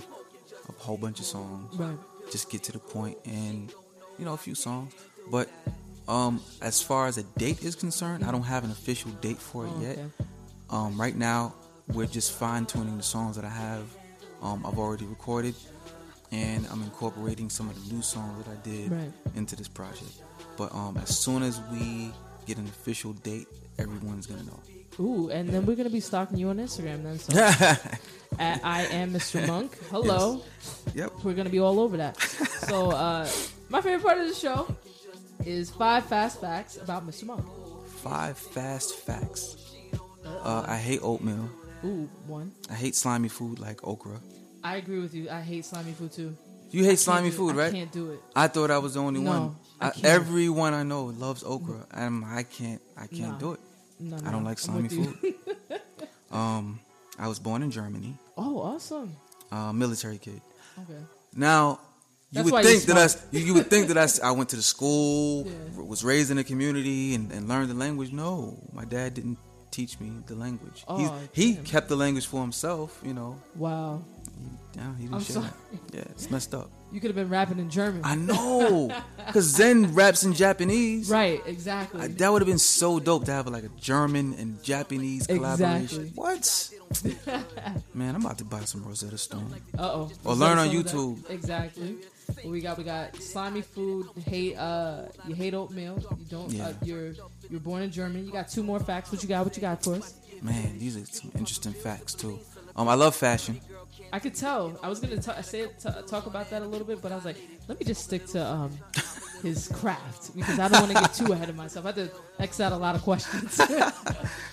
a 0.78 0.82
whole 0.84 0.98
bunch 0.98 1.20
of 1.20 1.26
songs. 1.26 1.76
Right. 1.78 1.98
Just 2.32 2.50
get 2.50 2.64
to 2.64 2.72
the 2.72 2.80
point 2.80 3.18
and 3.26 3.74
you 4.18 4.26
know 4.26 4.34
a 4.34 4.38
few 4.38 4.56
songs. 4.56 4.94
But 5.32 5.50
um, 6.08 6.42
as 6.62 6.82
far 6.82 7.08
as 7.08 7.18
a 7.18 7.24
date 7.38 7.64
is 7.64 7.76
concerned, 7.76 8.24
I 8.24 8.32
don't 8.32 8.44
have 8.44 8.64
an 8.64 8.72
official 8.72 9.12
date 9.22 9.38
for 9.38 9.66
it 9.66 9.72
Oh, 9.76 9.82
yet. 9.82 9.98
okay. 9.98 10.10
Um, 10.70 11.00
right 11.00 11.16
now, 11.16 11.54
we're 11.94 12.06
just 12.08 12.32
fine 12.34 12.66
tuning 12.66 12.98
the 12.98 13.04
songs 13.04 13.36
that 13.36 13.46
I 13.46 13.50
have. 13.50 13.84
Um, 14.42 14.66
I've 14.66 14.78
already 14.80 15.06
recorded, 15.06 15.56
and 16.32 16.66
I'm 16.72 16.82
incorporating 16.84 17.50
some 17.50 17.70
of 17.70 17.76
the 17.88 17.94
new 17.94 18.02
songs 18.02 18.44
that 18.46 18.52
I 18.52 18.56
did 18.64 18.92
Right. 18.92 19.12
into 19.36 19.56
this 19.56 19.68
project. 19.68 20.12
But 20.58 20.74
um, 20.74 20.98
as 20.98 21.18
soon 21.18 21.44
as 21.44 21.60
we 21.72 22.12
get 22.46 22.58
an 22.58 22.66
official 22.68 23.14
date, 23.14 23.48
everyone's 23.78 24.26
gonna 24.28 24.44
know. 24.44 24.60
Ooh, 25.00 25.30
and 25.30 25.50
then 25.50 25.66
we're 25.66 25.76
gonna 25.76 25.90
be 25.90 26.00
stalking 26.02 26.38
you 26.38 26.50
on 26.50 26.58
Instagram 26.58 27.04
then. 27.04 27.20
So 27.20 27.34
at 28.40 28.64
I 28.64 28.84
am 28.86 29.12
Mr. 29.14 29.46
Monk. 29.48 29.78
Hello. 29.90 30.42
yep. 30.96 31.12
We're 31.24 31.34
gonna 31.34 31.50
be 31.50 31.60
all 31.60 31.80
over 31.80 31.98
that. 31.98 32.20
So 32.22 32.92
uh, 32.92 33.28
my 33.70 33.82
favorite 33.82 34.04
part 34.04 34.20
of 34.20 34.28
the 34.28 34.34
show 34.34 34.76
is 35.46 35.70
five 35.70 36.06
fast 36.06 36.42
facts 36.42 36.78
about 36.78 37.06
Mr. 37.06 37.26
Monk. 37.26 37.46
Five 38.02 38.38
fast 38.38 38.96
facts. 38.96 39.58
Uh, 40.26 40.64
I 40.68 40.78
hate 40.78 41.02
oatmeal. 41.04 41.50
Ooh, 41.84 42.10
one. 42.28 42.52
I 42.70 42.74
hate 42.74 42.96
slimy 42.96 43.30
food 43.30 43.60
like 43.60 43.86
okra. 43.88 44.20
I 44.64 44.78
agree 44.78 45.00
with 45.00 45.14
you. 45.14 45.30
I 45.30 45.42
hate 45.42 45.66
slimy 45.66 45.94
food 45.94 46.12
too. 46.12 46.36
You 46.72 46.84
hate 46.84 47.00
slimy 47.00 47.32
food, 47.32 47.56
right? 47.56 47.70
I 47.70 47.72
can't 47.72 47.92
do 47.92 48.12
it. 48.12 48.20
I 48.36 48.48
thought 48.48 48.70
I 48.70 48.78
was 48.78 48.94
the 48.94 49.00
only 49.02 49.22
No, 49.22 49.32
one. 49.32 49.56
I 49.82 49.92
everyone 50.04 50.74
I 50.74 50.84
know 50.84 51.06
loves 51.06 51.44
okra, 51.44 51.88
and 51.92 52.24
I 52.26 52.44
can't. 52.44 52.82
I 52.98 53.08
can't 53.08 53.40
do 53.40 53.54
it. 53.54 53.60
No, 54.00 54.18
I 54.26 54.32
don't 54.32 54.44
like 54.44 54.60
slimy 54.60 54.90
food. 54.90 55.18
um, 56.32 56.80
I 57.20 57.28
was 57.28 57.40
born 57.40 57.62
in 57.64 57.72
Germany. 57.72 58.16
Oh, 58.38 58.60
awesome. 58.62 59.16
Uh, 59.52 59.74
military 59.74 60.18
kid. 60.18 60.42
Okay. 60.80 61.00
Now, 61.36 61.80
you 62.32 62.44
why 62.44 62.52
would 62.52 62.66
think 62.66 62.84
that 62.84 62.98
I, 62.98 63.08
you, 63.38 63.46
you 63.48 63.54
would 63.56 63.68
think 63.70 63.88
that 63.90 64.20
I, 64.24 64.32
went 64.32 64.50
to 64.50 64.56
the 64.56 64.62
school, 64.62 65.46
Yeah. 65.76 65.84
was 65.84 66.04
raised 66.04 66.32
in 66.32 66.38
a 66.38 66.44
community, 66.44 67.16
and, 67.16 67.32
and 67.32 67.50
learned 67.50 67.70
the 67.70 67.74
language. 67.76 68.12
No, 68.14 68.58
my 68.72 68.86
dad 68.86 69.16
didn't 69.16 69.38
teach 69.72 70.00
me 70.00 70.12
the 70.28 70.36
language. 70.36 70.84
Oh, 70.88 71.20
he 71.34 71.54
damn. 71.54 71.64
kept 71.66 71.90
the 71.90 71.96
language 71.96 72.26
for 72.28 72.42
himself. 72.42 73.00
You 73.04 73.14
know, 73.14 73.40
Wow. 73.56 74.02
he, 74.74 74.80
yeah, 74.80 74.96
he 74.96 75.04
didn't 75.04 75.16
I'm 75.16 75.22
share. 75.22 75.34
sorry. 75.36 75.50
Yeah, 75.94 76.02
it's 76.12 76.30
messed 76.32 76.54
up. 76.54 76.70
You 76.92 77.00
could 77.00 77.10
have 77.10 77.16
been 77.16 77.30
rapping 77.30 77.60
in 77.60 77.70
German. 77.70 78.02
I 78.04 78.16
know, 78.16 78.90
because 79.28 79.46
Zen 79.46 79.94
raps 79.94 80.24
in 80.24 80.34
Japanese. 80.34 81.08
right. 81.08 81.40
Exactly. 81.46 82.02
I, 82.02 82.08
that 82.08 82.32
would 82.32 82.42
have 82.42 82.48
been 82.48 82.58
so 82.58 83.00
dope 83.00 83.26
to 83.26 83.32
have 83.32 83.46
like 83.48 83.64
a 83.64 83.70
German 83.80 84.34
and 84.40 84.64
Japanese 84.64 85.28
collaboration. 85.28 85.84
Exactly. 86.06 86.12
What? 86.16 86.72
Man, 87.94 88.16
I'm 88.16 88.26
about 88.26 88.38
to 88.40 88.46
buy 88.46 88.62
some 88.62 88.84
Rosetta 88.84 89.18
Stone. 89.18 89.54
Uh 89.78 89.82
oh. 89.82 90.12
Or 90.26 90.36
learn 90.36 90.58
on 90.58 90.70
YouTube. 90.70 91.30
Exactly. 91.30 91.98
What 92.42 92.48
we 92.48 92.62
got? 92.62 92.78
We 92.78 92.84
got 92.84 93.16
slimy 93.16 93.62
food. 93.62 94.08
Hate. 94.26 94.56
Uh, 94.58 95.04
you 95.28 95.36
hate 95.36 95.54
oatmeal. 95.54 96.00
You 96.18 96.26
don't. 96.30 96.52
Yeah. 96.52 96.68
Uh, 96.68 96.74
you're 96.84 97.14
you're 97.50 97.60
born 97.60 97.84
in 97.84 97.92
Germany. 97.92 98.24
You 98.26 98.32
got 98.32 98.50
two 98.50 98.64
more 98.64 98.80
facts. 98.80 99.12
What 99.12 99.22
you 99.24 99.30
got? 99.30 99.46
What 99.46 99.56
you 99.56 99.62
got 99.62 99.84
for 99.84 99.96
us? 99.96 100.14
Man, 100.42 100.80
these 100.80 100.98
are 100.98 101.06
some 101.06 101.32
interesting 101.36 101.74
facts 101.74 102.14
too. 102.14 102.40
Um, 102.76 102.88
I 102.88 102.94
love 102.96 103.16
fashion. 103.16 103.60
I 104.12 104.20
could 104.20 104.34
tell. 104.36 104.80
I 104.82 104.90
was 104.90 105.00
gonna 105.00 105.22
ta- 105.22 105.42
say 105.42 105.68
t- 105.68 105.90
talk 106.08 106.26
about 106.26 106.50
that 106.50 106.62
a 106.62 106.66
little 106.66 106.88
bit, 106.88 107.02
but 107.02 107.12
I 107.12 107.16
was 107.16 107.26
like, 107.26 107.38
let 107.70 107.80
me 107.80 107.86
just 107.86 108.04
stick 108.04 108.26
to 108.26 108.46
um 108.46 108.72
his 109.44 109.70
craft 109.70 110.36
because 110.36 110.60
I 110.60 110.68
don't 110.68 110.82
want 110.82 110.92
to 110.92 111.00
get 111.00 111.14
too 111.14 111.32
ahead 111.32 111.48
of 111.48 111.56
myself. 111.56 111.86
I 111.86 111.90
had 111.90 111.96
to 111.96 112.12
X 112.40 112.60
out 112.60 112.74
a 112.74 112.78
lot 112.78 112.96
of 112.96 113.04
questions. 113.04 113.62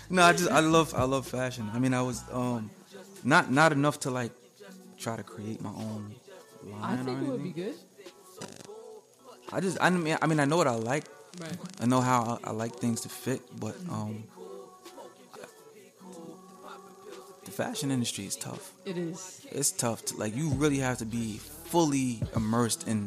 No, 0.08 0.22
I 0.22 0.32
just 0.32 0.48
I 0.48 0.60
love 0.60 0.94
I 0.94 1.02
love 1.02 1.26
fashion. 1.26 1.68
I 1.74 1.80
mean, 1.80 1.92
I 1.92 2.00
was 2.02 2.22
um 2.30 2.70
not 3.24 3.50
not 3.50 3.72
enough 3.72 3.98
to 4.00 4.10
like 4.12 4.30
try 4.98 5.16
to 5.16 5.24
create 5.24 5.60
my 5.60 5.70
own 5.70 6.14
line 6.62 7.00
I 7.00 7.02
think 7.02 7.22
it 7.22 7.26
would 7.26 7.42
be 7.42 7.50
good. 7.50 7.74
I 9.52 9.58
just 9.60 9.78
I 9.80 9.90
mean 9.90 10.16
I 10.22 10.26
mean 10.28 10.38
I 10.38 10.44
know 10.44 10.56
what 10.56 10.68
I 10.68 10.76
like. 10.76 11.06
Right. 11.40 11.52
I 11.80 11.86
know 11.86 12.00
how 12.00 12.38
I, 12.44 12.50
I 12.50 12.52
like 12.52 12.76
things 12.76 13.00
to 13.00 13.08
fit, 13.08 13.40
but 13.58 13.74
um 13.90 14.22
fashion 17.56 17.90
industry 17.90 18.26
is 18.26 18.36
tough. 18.36 18.72
It 18.84 18.96
is. 18.98 19.46
It's 19.50 19.70
tough. 19.72 20.04
To, 20.06 20.16
like 20.16 20.36
you 20.36 20.50
really 20.50 20.78
have 20.78 20.98
to 20.98 21.06
be 21.06 21.38
fully 21.38 22.22
immersed 22.34 22.86
in. 22.88 23.04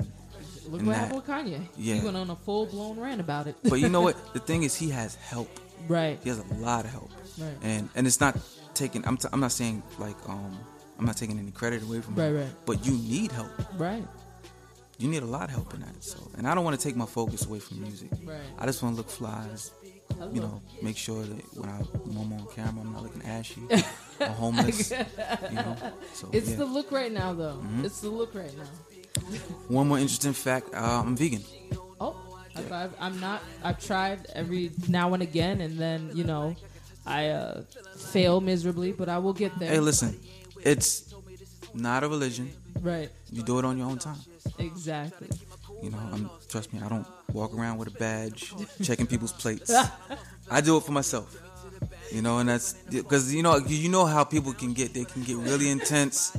Look 0.67 0.79
And 0.81 0.87
what 0.87 0.97
happened 0.97 1.15
with 1.21 1.27
Kanye. 1.27 1.67
Yeah. 1.77 1.95
He 1.95 2.01
went 2.05 2.17
on 2.17 2.29
a 2.29 2.35
full 2.35 2.65
blown 2.67 2.99
rant 2.99 3.19
about 3.21 3.47
it. 3.47 3.55
But 3.63 3.79
you 3.79 3.89
know 3.89 4.01
what? 4.01 4.15
The 4.33 4.39
thing 4.39 4.63
is, 4.63 4.75
he 4.75 4.89
has 4.89 5.15
help. 5.15 5.49
right. 5.87 6.19
He 6.23 6.29
has 6.29 6.39
a 6.39 6.53
lot 6.55 6.85
of 6.85 6.91
help. 6.91 7.09
Right. 7.39 7.57
and 7.63 7.89
and 7.95 8.05
it's 8.05 8.19
not 8.19 8.35
taking 8.73 9.05
I'm, 9.07 9.15
t- 9.17 9.29
I'm 9.31 9.39
not 9.39 9.51
saying 9.53 9.81
like 9.97 10.17
um 10.27 10.57
I'm 10.99 11.05
not 11.05 11.15
taking 11.15 11.39
any 11.39 11.51
credit 11.51 11.81
away 11.83 12.01
from 12.01 12.15
Right, 12.15 12.27
him, 12.27 12.37
right. 12.37 12.49
but 12.65 12.85
you 12.85 12.93
need 12.93 13.31
help 13.31 13.51
Right. 13.79 14.05
you 14.97 15.07
need 15.07 15.23
a 15.23 15.31
lot 15.37 15.45
of 15.45 15.51
help 15.51 15.73
in 15.73 15.79
that 15.79 16.03
so 16.03 16.19
and 16.37 16.45
I 16.45 16.53
don't 16.53 16.65
want 16.65 16.77
to 16.77 16.83
take 16.87 16.97
my 16.97 17.05
focus 17.05 17.45
away 17.45 17.59
from 17.59 17.81
music 17.81 18.09
Right. 18.25 18.41
I 18.57 18.65
just 18.65 18.83
want 18.83 18.95
to 18.95 18.97
look 19.01 19.09
Hello. 19.11 19.29
You 20.33 20.41
know 20.41 20.61
make 20.81 20.97
sure 20.97 21.23
that 21.23 21.41
when, 21.57 21.69
I, 21.69 21.77
when 22.07 22.17
I'm 22.17 22.33
on 22.33 22.47
camera 22.55 22.83
I'm 22.83 22.93
not 22.93 23.03
looking 23.03 23.23
ashy 23.23 23.61
or 24.19 24.27
homeless 24.27 24.91
you 24.91 25.55
know 25.55 25.75
so 26.13 26.29
It's 26.33 26.49
yeah. 26.51 26.55
the 26.57 26.65
look 26.65 26.91
right 26.91 27.11
now, 27.11 27.33
though. 27.33 27.59
Mhm. 27.63 27.85
It's 27.85 28.01
the 28.01 28.09
look 28.09 28.33
right 28.35 28.53
now. 28.57 28.69
one 29.67 29.87
more 29.87 29.99
interesting 29.99 30.33
fact 30.33 30.67
uh, 30.73 31.03
I'm 31.05 31.15
vegan 31.15 31.43
Oh, 32.01 32.15
I've, 32.55 32.71
I've, 32.71 32.93
I'm 32.99 33.19
not. 33.19 33.41
I've 33.63 33.79
tried 33.79 34.25
every 34.33 34.71
now 34.87 35.13
and 35.13 35.21
again, 35.23 35.61
and 35.61 35.77
then 35.77 36.11
you 36.13 36.23
know, 36.23 36.55
I 37.05 37.27
uh, 37.27 37.61
fail 37.97 38.41
miserably, 38.41 38.91
but 38.91 39.07
I 39.09 39.17
will 39.19 39.33
get 39.43 39.51
there. 39.59 39.69
hey 39.71 39.79
listen 39.79 40.17
it's 40.71 41.13
not 41.73 42.03
a 42.03 42.07
religion 42.09 42.51
right. 42.81 43.09
you 43.31 43.43
do 43.43 43.59
it 43.59 43.65
on 43.65 43.77
your 43.77 43.87
own 43.87 43.99
time 43.99 44.17
Exactly. 44.57 45.29
You 45.81 45.91
know, 45.91 45.99
I'm, 46.11 46.29
trust 46.49 46.73
me, 46.73 46.81
I 46.83 46.89
don't 46.89 47.07
walk 47.33 47.53
around 47.53 47.77
with 47.77 47.87
a 47.87 47.97
badge 47.97 48.53
checking 48.83 49.07
people's 49.07 49.31
plates. 49.33 49.71
I 50.51 50.61
do 50.61 50.77
it 50.77 50.83
for 50.83 50.91
myself. 50.91 51.35
You 52.11 52.21
know, 52.21 52.39
and 52.39 52.49
that's 52.49 52.73
because 52.73 53.33
you 53.33 53.43
know 53.43 53.57
you 53.57 53.87
know 53.89 54.05
how 54.05 54.23
people 54.23 54.53
can 54.53 54.73
get 54.73 54.93
they 54.93 55.05
can 55.05 55.23
get 55.23 55.37
really 55.37 55.69
intense. 55.69 56.35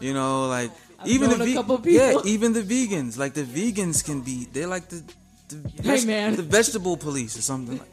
You 0.00 0.12
know, 0.14 0.46
like 0.48 0.70
I've 1.00 1.08
even 1.08 1.30
the 1.30 1.44
ve- 1.44 1.90
yeah, 1.92 2.18
even 2.24 2.52
the 2.52 2.62
vegans 2.62 3.16
like 3.18 3.32
the 3.34 3.42
vegans 3.44 4.04
can 4.04 4.20
be 4.20 4.46
they're 4.52 4.66
like 4.66 4.88
the 4.88 5.02
the, 5.48 5.82
Hey, 5.82 6.04
man. 6.04 6.36
the 6.36 6.42
vegetable 6.42 6.96
police 6.96 7.36
or 7.38 7.42
something. 7.42 7.78
Like, 7.78 7.88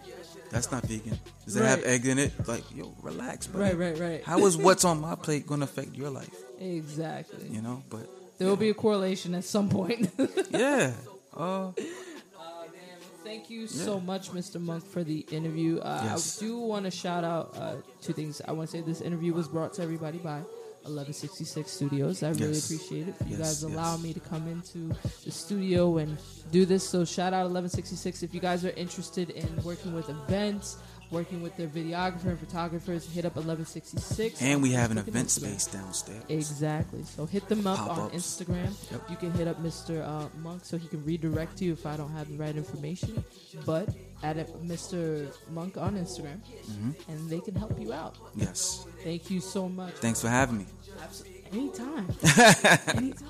that's 0.49 0.71
not 0.71 0.83
vegan. 0.85 1.17
Does 1.45 1.55
it 1.55 1.63
have 1.63 1.79
Right. 1.79 1.87
egg 1.87 2.05
in 2.05 2.19
it? 2.19 2.31
Like, 2.47 2.63
yo, 2.75 2.93
relax, 3.01 3.47
buddy. 3.47 3.63
Right. 3.63 3.77
Right. 3.77 3.99
Right. 3.99 4.23
How 4.23 4.45
is 4.45 4.55
what's 4.57 4.83
on 4.85 4.99
my 5.01 5.15
plate 5.15 5.47
going 5.47 5.61
to 5.61 5.65
affect 5.65 5.95
your 5.95 6.09
life? 6.09 6.29
Exactly. 6.59 7.47
You 7.49 7.61
know, 7.61 7.83
but 7.89 8.07
There 8.37 8.47
will 8.47 8.55
be 8.57 8.69
a 8.69 8.73
correlation 8.73 9.35
at 9.35 9.43
some 9.43 9.69
point. 9.69 10.09
yeah. 10.51 10.93
Uh, 11.35 11.71
Thank 13.23 13.49
you 13.49 13.67
so 13.67 13.99
much, 13.99 14.29
Mr. 14.31 14.59
Monk, 14.59 14.85
for 14.85 15.03
the 15.03 15.19
interview. 15.31 15.79
Uh, 15.79 16.01
Yes. 16.03 16.37
I 16.41 16.45
do 16.45 16.57
want 16.57 16.85
to 16.85 16.91
shout 16.91 17.23
out 17.23 17.55
uh, 17.57 17.75
two 18.01 18.13
things. 18.13 18.41
I 18.45 18.51
want 18.51 18.69
to 18.69 18.77
say 18.77 18.81
this 18.83 19.01
interview 19.01 19.33
was 19.33 19.47
brought 19.47 19.73
to 19.75 19.81
everybody 19.81 20.17
by 20.17 20.39
1166 20.83 21.71
Studios. 21.71 22.21
I 22.21 22.31
really 22.31 22.47
Yes. 22.53 22.65
appreciate 22.65 23.07
it 23.07 23.15
you 23.25 23.37
Yes, 23.37 23.39
guys 23.39 23.63
yes. 23.63 23.71
allowing 23.71 24.01
me 24.03 24.13
to 24.13 24.19
come 24.19 24.47
into 24.49 24.93
the 25.23 25.31
studio 25.31 25.97
and 25.97 26.17
do 26.51 26.65
this. 26.65 26.83
So 26.87 27.05
shout 27.05 27.33
out 27.33 27.45
1166 27.45 28.23
if 28.23 28.33
you 28.33 28.41
guys 28.41 28.65
are 28.65 28.71
interested 28.71 29.29
in 29.29 29.47
working 29.63 29.93
with 29.93 30.09
events, 30.09 30.77
working 31.13 31.41
with 31.41 31.55
their 31.55 31.67
videographer 31.67 32.25
and 32.25 32.39
photographers. 32.39 33.05
Hit 33.09 33.23
up 33.25 33.35
1166. 33.35 34.41
And 34.41 34.61
we 34.61 34.71
have 34.71 34.91
an 34.91 34.97
event 34.97 35.29
space 35.29 35.67
downstairs. 35.67 36.23
Exactly. 36.27 37.03
So 37.03 37.25
hit 37.25 37.47
them 37.47 37.65
up 37.67 37.79
on 37.79 37.87
Pop-ups. 37.87 38.15
Instagram. 38.15 38.73
Yep. 38.91 39.01
You 39.09 39.15
can 39.17 39.31
hit 39.31 39.47
up 39.47 39.61
Mr. 39.63 40.01
Uh, 40.05 40.27
Monk 40.41 40.65
so 40.65 40.77
he 40.77 40.87
can 40.87 41.05
redirect 41.05 41.61
you 41.61 41.71
if 41.73 41.85
I 41.85 41.95
don't 41.95 42.11
have 42.11 42.27
the 42.29 42.37
right 42.37 42.55
information. 42.55 43.23
But 43.65 43.89
add 44.23 44.37
it, 44.37 44.49
Mr. 44.63 45.31
Monk 45.51 45.77
on 45.77 45.95
Instagram, 45.95 46.39
hmm 46.65 46.91
and 47.07 47.29
they 47.29 47.39
can 47.39 47.55
help 47.55 47.79
you 47.79 47.93
out. 47.93 48.15
Yes. 48.35 48.85
Thank 49.03 49.29
you 49.29 49.39
so 49.39 49.69
much. 49.69 49.93
Thanks 49.95 50.19
for 50.21 50.29
having 50.29 50.57
me. 50.57 50.65
Absolutely. 51.01 51.43
Anytime. 51.51 52.07
Anytime. 52.97 53.29